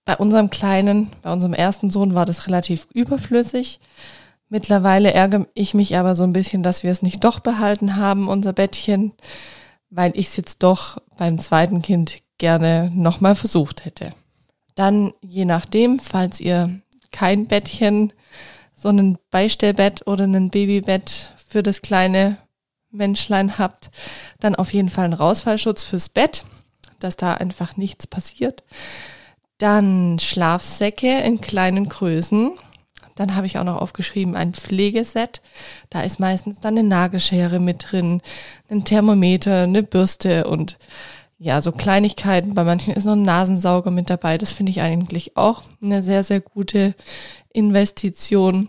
Bei 0.05 0.17
unserem 0.17 0.51
kleinen, 0.51 1.13
bei 1.23 1.33
unserem 1.33 1.55
ersten 1.55 1.89
Sohn 1.89 2.15
war 2.15 2.27
das 2.27 2.49
relativ 2.49 2.89
überflüssig. 2.93 3.79
Mittlerweile 4.49 5.15
ärgere 5.15 5.47
ich 5.55 5.73
mich 5.73 5.97
aber 5.97 6.17
so 6.17 6.25
ein 6.25 6.33
bisschen, 6.33 6.65
dass 6.65 6.83
wir 6.83 6.91
es 6.91 7.03
nicht 7.03 7.23
doch 7.23 7.39
behalten 7.39 7.95
haben, 7.95 8.27
unser 8.27 8.53
Bettchen, 8.53 9.13
weil 9.89 10.11
ich 10.17 10.27
es 10.27 10.37
jetzt 10.37 10.65
doch 10.65 11.01
beim 11.17 11.39
zweiten 11.39 11.81
Kind 11.81 12.19
gerne 12.39 12.91
nochmal 12.93 13.37
versucht 13.37 13.85
hätte. 13.85 14.11
Dann, 14.75 15.13
je 15.21 15.45
nachdem, 15.45 16.01
falls 16.01 16.41
ihr 16.41 16.81
kein 17.13 17.47
Bettchen, 17.47 18.13
so 18.75 18.89
ein 18.89 19.17
Beistellbett 19.31 20.09
oder 20.09 20.25
ein 20.25 20.51
Babybett 20.51 21.35
für 21.47 21.63
das 21.63 21.83
kleine 21.83 22.39
Menschlein 22.91 23.59
habt, 23.59 23.91
dann 24.41 24.55
auf 24.55 24.73
jeden 24.73 24.89
Fall 24.89 25.05
einen 25.05 25.15
Rausfallschutz 25.15 25.83
fürs 25.85 26.09
Bett, 26.09 26.45
dass 26.99 27.17
da 27.17 27.35
einfach 27.35 27.77
nichts 27.77 28.07
passiert. 28.07 28.63
Dann 29.59 30.19
Schlafsäcke 30.19 31.21
in 31.21 31.41
kleinen 31.41 31.89
Größen. 31.89 32.53
Dann 33.15 33.37
habe 33.37 33.47
ich 33.47 33.59
auch 33.59 33.65
noch 33.65 33.81
aufgeschrieben 33.81 34.35
ein 34.35 34.55
Pflegeset. 34.55 35.43
Da 35.91 36.03
ist 36.03 36.21
meistens 36.21 36.61
dann 36.61 36.79
eine 36.79 36.89
Nagelschere 36.89 37.61
mit 37.61 37.93
drin, 37.93 38.23
ein 38.71 38.85
Thermometer, 38.85 39.65
eine 39.65 39.83
Bürste 39.83 40.47
und 40.47 40.79
ja, 41.39 41.63
so 41.63 41.73
Kleinigkeiten. 41.73 42.55
Bei 42.55 42.65
manchen 42.65 42.93
ist 42.93 43.05
noch 43.05 43.15
ein 43.15 43.23
Nasensauger 43.23 43.91
mit 43.91 44.11
dabei. 44.11 44.37
Das 44.37 44.53
finde 44.53 44.71
ich 44.71 44.83
eigentlich 44.83 45.37
auch 45.37 45.63
eine 45.83 46.03
sehr, 46.03 46.23
sehr 46.23 46.41
gute 46.41 46.95
Investition. 47.53 48.69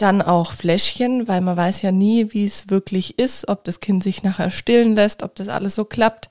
Dann 0.00 0.22
auch 0.22 0.52
Fläschchen, 0.52 1.28
weil 1.28 1.42
man 1.42 1.58
weiß 1.58 1.82
ja 1.82 1.92
nie, 1.92 2.32
wie 2.32 2.46
es 2.46 2.70
wirklich 2.70 3.18
ist, 3.18 3.48
ob 3.48 3.64
das 3.64 3.80
Kind 3.80 4.02
sich 4.02 4.22
nachher 4.22 4.50
stillen 4.50 4.94
lässt, 4.94 5.22
ob 5.22 5.34
das 5.34 5.48
alles 5.48 5.74
so 5.74 5.84
klappt. 5.84 6.30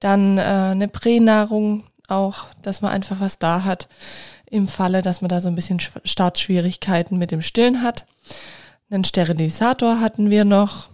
Dann 0.00 0.36
äh, 0.36 0.40
eine 0.42 0.88
Pränahrung 0.88 1.84
auch, 2.08 2.46
dass 2.60 2.80
man 2.80 2.90
einfach 2.90 3.20
was 3.20 3.38
da 3.38 3.62
hat 3.62 3.86
im 4.50 4.66
Falle, 4.66 5.00
dass 5.00 5.20
man 5.20 5.28
da 5.28 5.40
so 5.40 5.46
ein 5.46 5.54
bisschen 5.54 5.78
Startschwierigkeiten 5.78 7.18
mit 7.18 7.30
dem 7.30 7.40
Stillen 7.40 7.82
hat. 7.82 8.04
Einen 8.90 9.04
Sterilisator 9.04 10.00
hatten 10.00 10.28
wir 10.28 10.44
noch. 10.44 10.88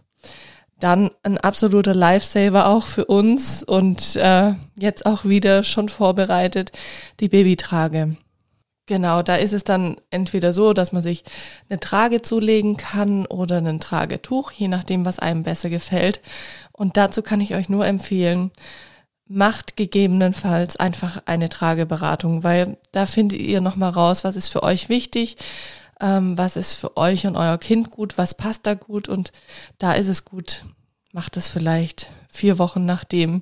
Dann 0.80 1.10
ein 1.22 1.38
absoluter 1.38 1.94
Lifesaver 1.94 2.68
auch 2.68 2.82
für 2.82 3.06
uns 3.06 3.62
und 3.62 4.14
äh, 4.16 4.52
jetzt 4.76 5.06
auch 5.06 5.24
wieder 5.24 5.64
schon 5.64 5.88
vorbereitet, 5.88 6.70
die 7.20 7.30
Babytrage. 7.30 8.18
Genau, 8.86 9.22
da 9.22 9.36
ist 9.36 9.54
es 9.54 9.64
dann 9.64 9.96
entweder 10.10 10.52
so, 10.52 10.74
dass 10.74 10.92
man 10.92 11.02
sich 11.02 11.24
eine 11.70 11.80
Trage 11.80 12.20
zulegen 12.20 12.76
kann 12.76 13.24
oder 13.26 13.56
ein 13.56 13.80
Tragetuch, 13.80 14.52
je 14.52 14.68
nachdem, 14.68 15.06
was 15.06 15.18
einem 15.18 15.42
besser 15.42 15.70
gefällt. 15.70 16.20
Und 16.72 16.98
dazu 16.98 17.22
kann 17.22 17.40
ich 17.40 17.54
euch 17.54 17.70
nur 17.70 17.86
empfehlen, 17.86 18.50
macht 19.26 19.76
gegebenenfalls 19.76 20.76
einfach 20.76 21.22
eine 21.24 21.48
Trageberatung, 21.48 22.44
weil 22.44 22.76
da 22.92 23.06
findet 23.06 23.40
ihr 23.40 23.62
nochmal 23.62 23.90
raus, 23.90 24.22
was 24.22 24.36
ist 24.36 24.48
für 24.48 24.62
euch 24.62 24.90
wichtig, 24.90 25.36
ähm, 26.00 26.36
was 26.36 26.56
ist 26.56 26.74
für 26.74 26.98
euch 26.98 27.26
und 27.26 27.36
euer 27.36 27.56
Kind 27.56 27.90
gut, 27.90 28.18
was 28.18 28.34
passt 28.34 28.66
da 28.66 28.74
gut 28.74 29.08
und 29.08 29.32
da 29.78 29.94
ist 29.94 30.08
es 30.08 30.26
gut, 30.26 30.64
macht 31.12 31.38
es 31.38 31.48
vielleicht 31.48 32.10
vier 32.28 32.58
Wochen 32.58 32.84
nachdem 32.84 33.40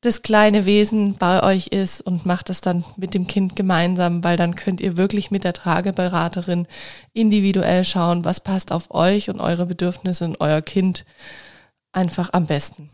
das 0.00 0.22
kleine 0.22 0.66
Wesen 0.66 1.16
bei 1.18 1.42
euch 1.42 1.68
ist 1.68 2.00
und 2.00 2.26
macht 2.26 2.50
es 2.50 2.60
dann 2.60 2.84
mit 2.96 3.14
dem 3.14 3.26
Kind 3.26 3.56
gemeinsam, 3.56 4.22
weil 4.22 4.36
dann 4.36 4.54
könnt 4.54 4.80
ihr 4.80 4.96
wirklich 4.96 5.30
mit 5.30 5.44
der 5.44 5.52
Trageberaterin 5.52 6.66
individuell 7.12 7.84
schauen, 7.84 8.24
was 8.24 8.40
passt 8.40 8.72
auf 8.72 8.94
euch 8.94 9.30
und 9.30 9.40
eure 9.40 9.66
Bedürfnisse 9.66 10.26
und 10.26 10.40
euer 10.40 10.62
Kind 10.62 11.04
einfach 11.92 12.30
am 12.32 12.46
besten. 12.46 12.90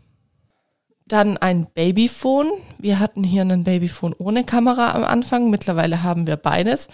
Dann 1.05 1.37
ein 1.37 1.67
Babyphone. 1.73 2.49
Wir 2.79 2.99
hatten 2.99 3.23
hier 3.23 3.41
einen 3.41 3.65
Babyphone 3.65 4.15
ohne 4.17 4.45
Kamera 4.45 4.93
am 4.93 5.03
Anfang. 5.03 5.49
Mittlerweile 5.49 6.01
haben 6.01 6.27
wir 6.27 6.37
beides. 6.37 6.87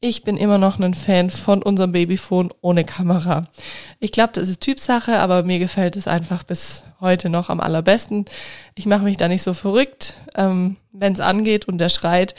Ich 0.00 0.24
bin 0.24 0.36
immer 0.36 0.58
noch 0.58 0.78
ein 0.78 0.92
Fan 0.92 1.30
von 1.30 1.62
unserem 1.62 1.92
Babyphone 1.92 2.50
ohne 2.60 2.84
Kamera. 2.84 3.44
Ich 3.98 4.12
glaube, 4.12 4.32
das 4.34 4.50
ist 4.50 4.60
Typsache, 4.60 5.20
aber 5.20 5.42
mir 5.42 5.58
gefällt 5.58 5.96
es 5.96 6.06
einfach 6.06 6.42
bis 6.42 6.84
heute 7.00 7.30
noch 7.30 7.48
am 7.48 7.60
allerbesten. 7.60 8.26
Ich 8.74 8.84
mache 8.84 9.04
mich 9.04 9.16
da 9.16 9.26
nicht 9.26 9.42
so 9.42 9.54
verrückt. 9.54 10.14
Ähm, 10.34 10.76
Wenn 10.92 11.14
es 11.14 11.20
angeht 11.20 11.66
und 11.66 11.78
der 11.78 11.88
schreit, 11.88 12.34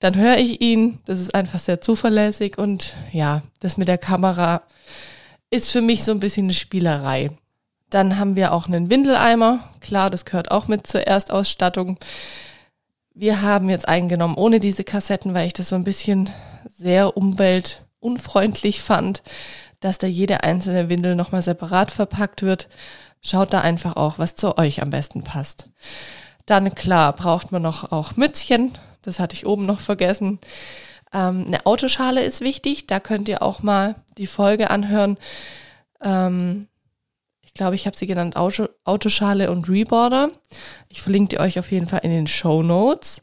dann 0.00 0.16
höre 0.16 0.38
ich 0.38 0.60
ihn. 0.60 0.98
Das 1.04 1.20
ist 1.20 1.32
einfach 1.32 1.60
sehr 1.60 1.80
zuverlässig 1.80 2.58
und 2.58 2.94
ja, 3.12 3.42
das 3.60 3.76
mit 3.76 3.86
der 3.86 3.98
Kamera 3.98 4.62
ist 5.48 5.70
für 5.70 5.82
mich 5.82 6.02
so 6.02 6.10
ein 6.10 6.20
bisschen 6.20 6.46
eine 6.46 6.54
Spielerei. 6.54 7.30
Dann 7.88 8.18
haben 8.18 8.34
wir 8.34 8.52
auch 8.52 8.66
einen 8.66 8.90
Windeleimer. 8.90 9.60
Klar, 9.80 10.10
das 10.10 10.24
gehört 10.24 10.50
auch 10.50 10.66
mit 10.66 10.88
zur 10.88 11.06
Erstausstattung. 11.06 11.98
Wir 13.18 13.40
haben 13.40 13.70
jetzt 13.70 13.88
eingenommen 13.88 14.34
ohne 14.36 14.60
diese 14.60 14.84
Kassetten, 14.84 15.32
weil 15.32 15.46
ich 15.46 15.54
das 15.54 15.70
so 15.70 15.74
ein 15.74 15.84
bisschen 15.84 16.28
sehr 16.76 17.16
umweltunfreundlich 17.16 18.82
fand, 18.82 19.22
dass 19.80 19.96
da 19.96 20.06
jede 20.06 20.44
einzelne 20.44 20.90
Windel 20.90 21.16
nochmal 21.16 21.40
separat 21.40 21.90
verpackt 21.90 22.42
wird. 22.42 22.68
Schaut 23.22 23.54
da 23.54 23.62
einfach 23.62 23.96
auch, 23.96 24.18
was 24.18 24.34
zu 24.34 24.58
euch 24.58 24.82
am 24.82 24.90
besten 24.90 25.24
passt. 25.24 25.70
Dann 26.44 26.74
klar, 26.74 27.14
braucht 27.14 27.52
man 27.52 27.62
noch 27.62 27.90
auch 27.90 28.16
Mützchen. 28.16 28.72
Das 29.00 29.18
hatte 29.18 29.34
ich 29.34 29.46
oben 29.46 29.64
noch 29.64 29.80
vergessen. 29.80 30.38
Ähm, 31.10 31.44
eine 31.46 31.64
Autoschale 31.64 32.22
ist 32.22 32.42
wichtig. 32.42 32.86
Da 32.86 33.00
könnt 33.00 33.30
ihr 33.30 33.42
auch 33.42 33.62
mal 33.62 33.94
die 34.18 34.26
Folge 34.26 34.68
anhören. 34.68 35.16
Ähm, 36.02 36.68
glaube, 37.56 37.76
ich 37.76 37.86
habe 37.86 37.96
sie 37.96 38.06
genannt 38.06 38.36
Auto, 38.36 38.68
Autoschale 38.84 39.50
und 39.50 39.68
Reboarder. 39.68 40.30
Ich 40.88 41.02
verlinke 41.02 41.30
die 41.30 41.40
euch 41.40 41.58
auf 41.58 41.70
jeden 41.70 41.86
Fall 41.86 42.00
in 42.02 42.10
den 42.10 42.26
Show 42.26 42.62
Notes. 42.62 43.20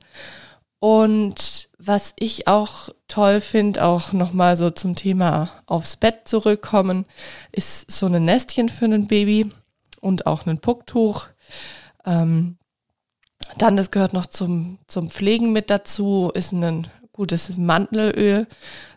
Und 0.80 1.69
was 1.78 2.13
ich 2.19 2.48
auch 2.48 2.89
toll 3.08 3.39
finde, 3.39 3.86
auch 3.86 4.12
nochmal 4.12 4.58
so 4.58 4.69
zum 4.69 4.96
Thema 4.96 5.50
aufs 5.65 5.96
Bett 5.96 6.28
zurückkommen, 6.28 7.06
ist 7.52 7.89
so 7.89 8.08
ein 8.08 8.26
Nestchen 8.26 8.69
für 8.69 8.86
ein 8.86 9.08
Baby 9.08 9.50
und 10.02 10.26
auch 10.26 10.46
ein 10.46 10.60
Pucktuch. 10.60 11.28
Ähm, 12.06 12.58
dann, 13.58 13.78
das 13.78 13.91
gehört 13.91 14.13
noch 14.13 14.26
zum, 14.26 14.80
zum 14.88 15.10
Pflegen 15.10 15.54
mit 15.54 15.69
dazu, 15.69 16.32
ist 16.34 16.52
ein 16.52 16.88
gutes 17.12 17.58
Mandelöl 17.58 18.48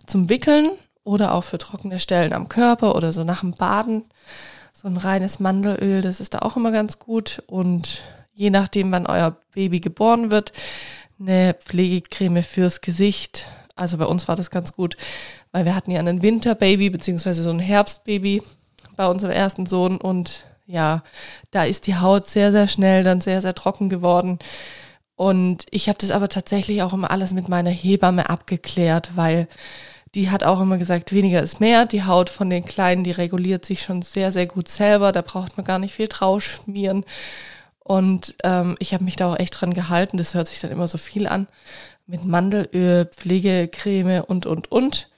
zum 0.07 0.29
Wickeln 0.29 0.71
oder 1.05 1.35
auch 1.35 1.45
für 1.45 1.59
trockene 1.59 1.99
Stellen 1.99 2.33
am 2.33 2.49
Körper 2.49 2.97
oder 2.97 3.13
so 3.13 3.23
nach 3.23 3.41
dem 3.41 3.53
Baden. 3.53 4.05
So 4.79 4.89
ein 4.89 4.99
reines 4.99 5.41
Mandelöl, 5.41 6.03
das 6.03 6.21
ist 6.21 6.35
da 6.35 6.41
auch 6.41 6.59
immer 6.59 6.71
ganz 6.71 6.99
gut. 6.99 7.43
Und 7.47 8.03
je 8.35 8.51
nachdem, 8.51 8.93
wann 8.93 9.07
euer 9.07 9.35
Baby 9.55 9.81
geboren 9.81 10.31
wird, 10.31 10.53
eine 11.19 11.55
Pflegecreme 11.55 12.43
fürs 12.43 12.83
Gesicht. 12.83 13.47
Also 13.75 13.97
bei 13.97 14.05
uns 14.05 14.29
war 14.29 14.37
das 14.37 14.51
ganz 14.51 14.75
gut, 14.75 14.99
weil 15.51 15.65
wir 15.65 15.75
hatten 15.75 15.93
ja 15.93 15.99
einen 15.99 16.21
Winterbaby 16.21 16.91
beziehungsweise 16.91 17.43
so 17.43 17.49
ein 17.49 17.59
Herbstbaby 17.59 18.43
bei 18.97 19.09
unserem 19.09 19.33
ersten 19.33 19.65
Sohn 19.65 19.97
und 19.97 20.45
ja, 20.67 21.03
da 21.53 21.65
ist 21.65 21.87
die 21.87 21.97
Haut 21.97 22.29
sehr, 22.29 22.53
sehr 22.53 22.69
schnell 22.69 23.03
dann 23.03 23.23
sehr, 23.23 23.41
sehr 23.41 23.55
trocken 23.55 23.89
geworden. 23.89 24.41
Und 25.15 25.65
ich 25.71 25.89
habe 25.89 25.99
das 25.99 26.11
aber 26.11 26.29
tatsächlich 26.29 26.83
auch 26.83 26.93
immer 26.93 27.11
alles 27.11 27.33
mit 27.33 27.49
meiner 27.49 27.71
Hebamme 27.71 28.29
abgeklärt, 28.29 29.13
weil 29.15 29.49
die 30.15 30.31
hat 30.31 30.45
auch 30.45 30.61
immer 30.61 30.79
gesagt, 30.79 31.13
weniger 31.13 31.43
ist 31.43 31.61
mehr. 31.61 31.85
Die 31.85 32.05
Haut 32.05 32.31
von 32.31 32.49
den 32.49 32.65
Kleinen, 32.65 33.05
die 33.05 33.11
reguliert 33.11 33.65
sich 33.65 33.83
schon 33.83 34.03
sehr, 34.03 34.33
sehr 34.33 34.47
gut 34.47 34.69
selber. 34.69 35.13
Da 35.13 35.23
braucht 35.23 35.57
man 35.57 35.67
gar 35.67 35.79
nicht 35.79 35.95
viel 35.95 36.09
drauf 36.09 36.43
schmieren. 36.43 37.05
Und 37.81 38.35
ähm, 38.43 38.77
ich 38.79 38.95
habe 38.95 39.05
mich 39.05 39.17
da 39.17 39.31
auch 39.31 39.39
echt 39.39 39.61
dran 39.61 39.75
gehalten. 39.75 40.17
Das 40.17 40.35
hört 40.35 40.49
sich 40.49 40.61
dann 40.61 40.71
immer 40.71 40.89
so 40.89 40.99
viel 40.99 41.27
an. 41.27 41.47
Mit 42.07 42.25
Mandelöl, 42.25 43.07
Pflegecreme 43.07 44.23
und, 44.23 44.47
und, 44.47 44.73
und. 44.73 45.11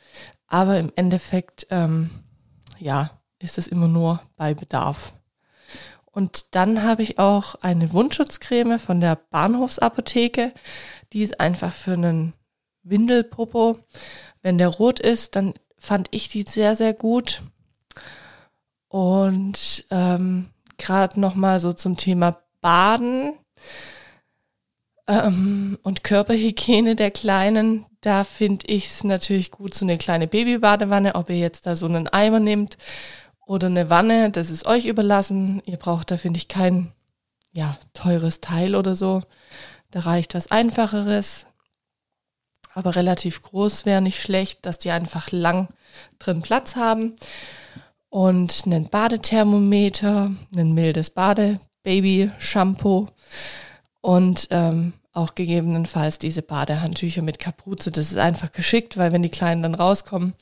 Aber 0.49 0.79
im 0.79 0.91
Endeffekt, 0.97 1.67
ähm, 1.71 2.11
ja, 2.79 3.11
ist 3.39 3.59
es 3.59 3.69
immer 3.69 3.89
nur 3.89 4.21
bei 4.37 4.55
Bedarf. 4.55 5.13
Und 6.07 6.57
dann 6.57 6.83
habe 6.83 7.03
ich 7.03 7.19
auch 7.19 7.55
eine 7.57 7.93
Wundschutzcreme 7.93 8.79
von 8.79 9.01
der 9.01 9.17
Bahnhofsapotheke. 9.31 10.53
Die 11.13 11.23
ist 11.23 11.39
einfach 11.39 11.73
für 11.73 11.93
einen 11.93 12.33
Windelpopo. 12.83 13.79
Wenn 14.49 14.57
der 14.57 14.69
rot 14.69 14.99
ist, 14.99 15.37
dann 15.37 15.53
fand 15.77 16.09
ich 16.11 16.31
die 16.31 16.43
sehr, 16.43 16.75
sehr 16.75 16.95
gut. 16.95 17.43
Und 18.89 19.85
ähm, 19.91 20.49
gerade 20.79 21.21
nochmal 21.21 21.61
so 21.61 21.75
zum 21.75 21.99
Thema 21.99 22.39
Baden 22.63 23.35
ähm, 25.07 25.79
und 25.83 26.03
Körperhygiene 26.03 26.97
der 26.97 27.11
Kleinen, 27.11 27.85
da 28.01 28.25
finde 28.25 28.65
ich 28.69 28.87
es 28.87 29.05
natürlich 29.05 29.51
gut, 29.51 29.75
so 29.75 29.85
eine 29.85 29.99
kleine 29.99 30.27
Babybadewanne, 30.27 31.15
ob 31.15 31.29
ihr 31.29 31.37
jetzt 31.37 31.67
da 31.67 31.77
so 31.77 31.85
einen 31.85 32.09
Eimer 32.09 32.41
nehmt 32.41 32.79
oder 33.45 33.67
eine 33.67 33.91
Wanne, 33.91 34.31
das 34.31 34.51
ist 34.51 34.65
euch 34.65 34.87
überlassen. 34.87 35.61
Ihr 35.67 35.77
braucht 35.77 36.11
da, 36.11 36.17
finde 36.17 36.39
ich, 36.39 36.49
kein 36.49 36.91
ja, 37.53 37.77
teures 37.93 38.41
Teil 38.41 38.77
oder 38.77 38.97
so. 38.97 39.25
Da 39.91 40.01
reicht 40.01 40.35
was 40.35 40.51
Einfacheres. 40.51 41.45
Aber 42.79 42.95
relativ 42.95 43.43
groß 43.43 43.87
wäre 43.87 44.01
nicht 44.01 44.23
schlecht, 44.23 44.65
dass 44.65 44.79
die 44.79 44.93
einfach 44.93 45.33
lang 45.33 45.67
drin 46.21 46.43
Platz 46.43 46.77
haben. 46.77 47.17
Und 48.09 48.63
einen 48.67 48.89
Badethermometer, 48.89 50.31
ein 50.57 50.73
mildes 50.75 51.11
Bade, 51.11 51.59
Baby-Shampoo 51.83 53.09
und 54.01 54.47
ähm, 54.53 54.93
auch 55.13 55.35
gegebenenfalls 55.35 56.21
diese 56.21 56.41
Badehandtücher 56.41 57.23
mit 57.23 57.41
Kapuze. 57.41 57.91
Das 57.91 58.13
ist 58.13 58.17
einfach 58.17 58.53
geschickt, 58.53 58.97
weil 58.97 59.13
wenn 59.13 59.23
die 59.25 59.29
Kleinen 59.29 59.65
dann 59.65 59.75
rauskommen 59.75 60.35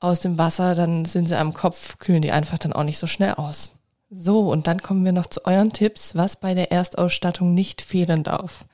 aus 0.00 0.20
dem 0.20 0.36
Wasser, 0.36 0.74
dann 0.74 1.06
sind 1.06 1.28
sie 1.28 1.38
am 1.38 1.54
Kopf, 1.54 1.96
kühlen 1.96 2.20
die 2.20 2.30
einfach 2.30 2.58
dann 2.58 2.74
auch 2.74 2.84
nicht 2.84 2.98
so 2.98 3.06
schnell 3.06 3.32
aus. 3.32 3.72
So, 4.10 4.50
und 4.50 4.66
dann 4.66 4.82
kommen 4.82 5.06
wir 5.06 5.12
noch 5.12 5.28
zu 5.28 5.46
euren 5.46 5.72
Tipps, 5.72 6.14
was 6.14 6.36
bei 6.36 6.52
der 6.52 6.70
Erstausstattung 6.72 7.54
nicht 7.54 7.80
fehlen 7.80 8.22
darf. 8.22 8.66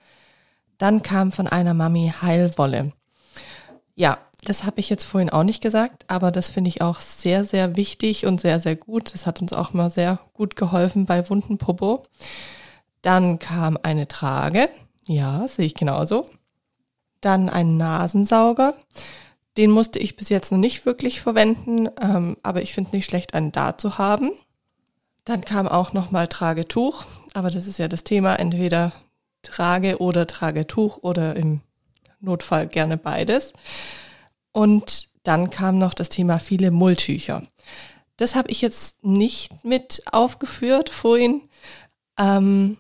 Dann 0.79 1.03
kam 1.03 1.33
von 1.33 1.47
einer 1.47 1.75
Mami 1.75 2.13
Heilwolle. 2.21 2.93
Ja, 3.95 4.19
das 4.45 4.65
habe 4.65 4.81
ich 4.81 4.89
jetzt 4.89 5.05
vorhin 5.05 5.31
auch 5.31 5.43
nicht 5.43 5.63
gesagt, 5.63 6.05
aber 6.09 6.31
das 6.31 6.51
finde 6.51 6.69
ich 6.69 6.81
auch 6.81 7.01
sehr, 7.01 7.45
sehr 7.45 7.77
wichtig 7.77 8.27
und 8.27 8.41
sehr, 8.41 8.61
sehr 8.61 8.77
gut. 8.77 9.13
Das 9.13 9.27
hat 9.27 9.41
uns 9.41 9.53
auch 9.53 9.73
mal 9.73 9.91
sehr 9.91 10.19
gut 10.35 10.55
geholfen 10.55 11.07
bei 11.07 11.29
wunden 11.29 11.59
Popo. 11.59 12.05
Dann 13.03 13.39
kam 13.39 13.79
eine 13.83 14.07
Trage. 14.07 14.69
Ja, 15.07 15.47
sehe 15.49 15.67
ich 15.67 15.75
genauso. 15.75 16.27
Dann 17.21 17.49
ein 17.49 17.77
Nasensauger. 17.77 18.75
Den 19.57 19.71
musste 19.71 19.99
ich 19.99 20.17
bis 20.17 20.29
jetzt 20.29 20.53
noch 20.53 20.59
nicht 20.59 20.85
wirklich 20.85 21.21
verwenden, 21.21 21.89
ähm, 22.01 22.37
aber 22.43 22.63
ich 22.63 22.75
finde 22.75 22.89
es 22.89 22.93
nicht 22.93 23.07
schlecht, 23.07 23.35
einen 23.35 23.53
da 23.53 23.79
zu 23.79 23.97
haben. 23.99 24.31
Dann 25.25 25.45
kam 25.45 25.67
auch 25.67 25.93
nochmal 25.93 26.29
Tragetuch, 26.29 27.05
aber 27.35 27.51
das 27.51 27.67
ist 27.67 27.79
ja 27.79 27.89
das 27.89 28.05
Thema, 28.05 28.39
entweder 28.39 28.93
Trage 29.47 29.99
oder 29.99 30.27
Tragetuch 30.27 30.99
oder 31.03 31.37
im 31.37 31.61
Notfall 32.21 32.67
gerne 32.67 32.97
beides. 32.97 33.53
Und 34.53 35.09
dann 35.23 35.51
kam 35.51 35.79
noch 35.79 35.95
das 35.95 36.09
Thema 36.09 36.39
viele 36.39 36.71
Mulltücher. 36.71 37.43
Das 38.17 38.35
habe 38.35 38.51
ich 38.51 38.61
jetzt 38.61 39.03
nicht 39.05 39.65
mit 39.65 40.03
aufgeführt 40.11 40.89
vorhin. 40.89 41.43
Ähm, 42.19 42.79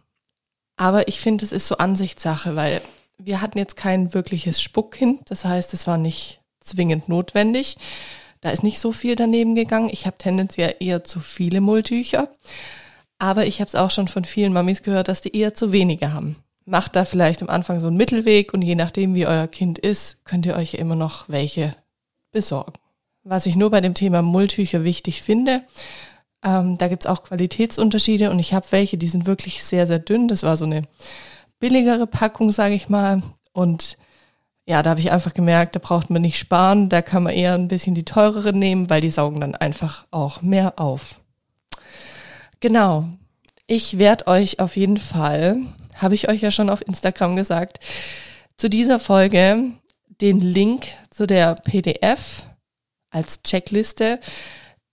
aber 0.76 1.08
ich 1.08 1.20
finde, 1.20 1.44
es 1.44 1.52
ist 1.52 1.68
so 1.68 1.78
Ansichtssache, 1.78 2.56
weil 2.56 2.80
wir 3.18 3.40
hatten 3.40 3.58
jetzt 3.58 3.76
kein 3.76 4.14
wirkliches 4.14 4.60
Spuckkind. 4.60 5.30
Das 5.30 5.44
heißt, 5.44 5.74
es 5.74 5.86
war 5.86 5.98
nicht 5.98 6.40
zwingend 6.60 7.08
notwendig. 7.08 7.76
Da 8.40 8.50
ist 8.50 8.62
nicht 8.62 8.78
so 8.78 8.92
viel 8.92 9.16
daneben 9.16 9.54
gegangen. 9.54 9.88
Ich 9.90 10.06
habe 10.06 10.18
tendenziell 10.18 10.76
eher 10.80 11.04
zu 11.04 11.20
viele 11.20 11.60
Mulltücher. 11.60 12.28
Aber 13.18 13.46
ich 13.46 13.60
habe 13.60 13.68
es 13.68 13.74
auch 13.74 13.90
schon 13.90 14.08
von 14.08 14.24
vielen 14.24 14.52
Mamis 14.52 14.82
gehört, 14.82 15.08
dass 15.08 15.22
die 15.22 15.34
eher 15.36 15.54
zu 15.54 15.72
wenige 15.72 16.12
haben 16.12 16.36
macht 16.66 16.96
da 16.96 17.04
vielleicht 17.04 17.42
am 17.42 17.48
Anfang 17.48 17.80
so 17.80 17.86
einen 17.86 17.96
Mittelweg 17.96 18.52
und 18.52 18.62
je 18.62 18.74
nachdem, 18.74 19.14
wie 19.14 19.26
euer 19.26 19.46
Kind 19.46 19.78
ist, 19.78 20.24
könnt 20.24 20.44
ihr 20.44 20.56
euch 20.56 20.74
immer 20.74 20.96
noch 20.96 21.28
welche 21.28 21.72
besorgen. 22.32 22.74
Was 23.22 23.46
ich 23.46 23.56
nur 23.56 23.70
bei 23.70 23.80
dem 23.80 23.94
Thema 23.94 24.20
Mulltücher 24.20 24.84
wichtig 24.84 25.22
finde, 25.22 25.62
ähm, 26.44 26.76
da 26.76 26.88
gibt's 26.88 27.06
auch 27.06 27.22
Qualitätsunterschiede 27.22 28.30
und 28.30 28.38
ich 28.38 28.52
habe 28.52 28.66
welche, 28.70 28.98
die 28.98 29.08
sind 29.08 29.26
wirklich 29.26 29.62
sehr, 29.62 29.86
sehr 29.86 30.00
dünn. 30.00 30.28
Das 30.28 30.42
war 30.42 30.56
so 30.56 30.64
eine 30.64 30.82
billigere 31.58 32.06
Packung, 32.06 32.52
sage 32.52 32.74
ich 32.74 32.88
mal. 32.88 33.22
Und 33.52 33.96
ja, 34.66 34.82
da 34.82 34.90
habe 34.90 35.00
ich 35.00 35.12
einfach 35.12 35.34
gemerkt, 35.34 35.76
da 35.76 35.80
braucht 35.80 36.10
man 36.10 36.22
nicht 36.22 36.38
sparen, 36.38 36.88
da 36.88 37.00
kann 37.00 37.22
man 37.22 37.32
eher 37.32 37.54
ein 37.54 37.68
bisschen 37.68 37.94
die 37.94 38.04
teurere 38.04 38.52
nehmen, 38.52 38.90
weil 38.90 39.00
die 39.00 39.10
saugen 39.10 39.40
dann 39.40 39.54
einfach 39.54 40.04
auch 40.10 40.42
mehr 40.42 40.78
auf. 40.78 41.20
Genau. 42.60 43.08
Ich 43.68 43.98
werde 43.98 44.26
euch 44.26 44.60
auf 44.60 44.76
jeden 44.76 44.96
Fall 44.96 45.58
habe 45.96 46.14
ich 46.14 46.28
euch 46.28 46.40
ja 46.40 46.50
schon 46.50 46.70
auf 46.70 46.86
Instagram 46.86 47.36
gesagt, 47.36 47.80
zu 48.56 48.70
dieser 48.70 48.98
Folge 48.98 49.72
den 50.20 50.40
Link 50.40 50.86
zu 51.10 51.26
der 51.26 51.54
PDF 51.54 52.46
als 53.10 53.42
Checkliste 53.42 54.20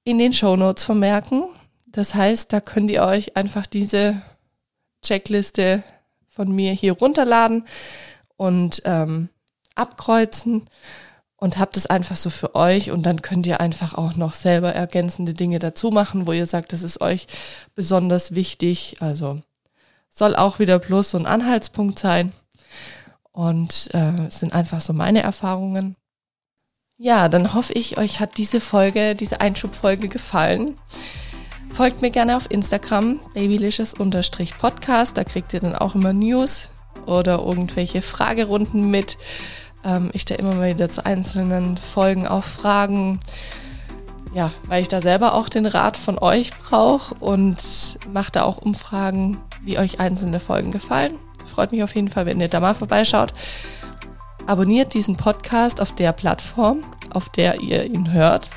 in 0.04 0.18
den 0.18 0.34
Show 0.34 0.56
Notes 0.56 0.84
vermerken. 0.84 1.44
Das 1.88 2.16
heißt, 2.16 2.52
da 2.52 2.60
könnt 2.60 2.92
ihr 2.92 3.04
euch 3.04 3.38
einfach 3.38 3.66
diese 3.66 4.22
Checkliste 5.04 5.84
von 6.28 6.54
mir 6.54 6.74
hier 6.74 6.94
runterladen 6.94 7.68
und 8.36 8.82
ähm, 8.86 9.30
abkreuzen 9.76 10.70
und 11.38 11.58
habt 11.58 11.78
es 11.78 11.86
einfach 11.86 12.16
so 12.16 12.30
für 12.30 12.56
euch 12.56 12.92
und 12.92 13.04
dann 13.04 13.22
könnt 13.22 13.46
ihr 13.46 13.60
einfach 13.60 13.94
auch 13.94 14.16
noch 14.16 14.34
selber 14.34 14.74
ergänzende 14.74 15.34
Dinge 15.34 15.60
dazu 15.60 15.92
machen, 15.92 16.26
wo 16.26 16.32
ihr 16.32 16.46
sagt, 16.46 16.74
das 16.74 16.84
ist 16.84 17.02
euch 17.02 17.28
besonders 17.76 18.34
wichtig. 18.34 18.98
Also 19.00 19.42
soll 20.14 20.36
auch 20.36 20.60
wieder 20.60 20.80
Plus 20.80 21.14
und 21.14 21.26
Anhaltspunkt 21.26 21.98
sein. 22.00 22.34
Und 23.32 23.90
äh, 23.94 24.30
sind 24.30 24.54
einfach 24.54 24.82
so 24.82 24.94
meine 24.94 25.24
Erfahrungen. 25.24 25.96
Ja, 26.98 27.30
dann 27.30 27.56
hoffe 27.56 27.74
ich, 27.74 27.98
euch 27.98 28.20
hat 28.20 28.38
diese 28.38 28.62
Folge, 28.62 29.16
diese 29.16 29.42
Einschubfolge 29.42 30.08
gefallen. 30.08 30.76
Folgt 31.72 32.04
mir 32.04 32.12
gerne 32.12 32.38
auf 32.38 32.52
Instagram, 32.52 33.20
babylicious-podcast. 33.34 35.18
Da 35.18 35.24
kriegt 35.24 35.54
ihr 35.54 35.62
dann 35.62 35.76
auch 35.76 35.96
immer 35.96 36.14
News 36.14 36.70
oder 37.08 37.40
irgendwelche 37.40 38.04
Fragerunden 38.04 38.92
mit 38.92 39.18
ähm, 39.84 40.10
ich 40.14 40.26
da 40.26 40.36
immer 40.36 40.56
mal 40.56 40.74
wieder 40.74 40.90
zu 40.90 41.06
einzelnen 41.06 41.78
Folgen 41.78 42.28
auch 42.28 42.44
Fragen, 42.44 43.20
ja, 44.34 44.52
weil 44.68 44.82
ich 44.82 44.88
da 44.88 45.02
selber 45.02 45.34
auch 45.36 45.50
den 45.50 45.66
Rat 45.66 45.98
von 45.98 46.18
euch 46.18 46.52
brauche 46.58 47.14
und 47.16 48.00
mache 48.12 48.32
da 48.32 48.44
auch 48.44 48.58
Umfragen, 48.58 49.38
wie 49.64 49.78
euch 49.78 50.00
einzelne 50.00 50.40
Folgen 50.40 50.72
gefallen. 50.72 51.18
Freut 51.46 51.72
mich 51.72 51.84
auf 51.84 51.96
jeden 51.96 52.10
Fall, 52.10 52.26
wenn 52.26 52.40
ihr 52.40 52.48
da 52.48 52.60
mal 52.60 52.76
vorbeischaut. 52.76 53.34
Abonniert 54.46 54.94
diesen 54.94 55.16
Podcast 55.16 55.80
auf 55.82 55.94
der 55.94 56.12
Plattform, 56.12 56.84
auf 57.12 57.30
der 57.30 57.62
ihr 57.62 57.86
ihn 57.86 58.12
hört. 58.12 58.50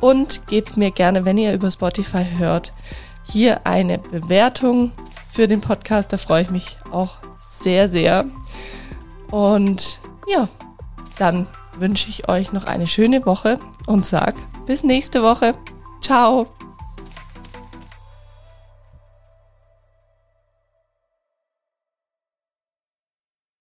Und 0.00 0.46
gebt 0.46 0.76
mir 0.76 0.90
gerne, 0.90 1.24
wenn 1.24 1.38
ihr 1.38 1.52
über 1.52 1.70
Spotify 1.70 2.24
hört, 2.36 2.72
hier 3.24 3.66
eine 3.66 3.98
Bewertung 3.98 4.92
für 5.30 5.48
den 5.48 5.60
Podcast. 5.60 6.12
Da 6.12 6.18
freue 6.18 6.42
ich 6.42 6.50
mich 6.50 6.76
auch 6.90 7.18
sehr, 7.40 7.88
sehr. 7.88 8.26
Und 9.30 10.00
ja, 10.28 10.48
dann 11.18 11.46
wünsche 11.78 12.08
ich 12.08 12.28
euch 12.28 12.52
noch 12.52 12.64
eine 12.64 12.86
schöne 12.86 13.24
Woche 13.26 13.58
und 13.86 14.06
sag 14.06 14.34
bis 14.66 14.84
nächste 14.84 15.22
Woche. 15.22 15.52
Ciao. 16.00 16.46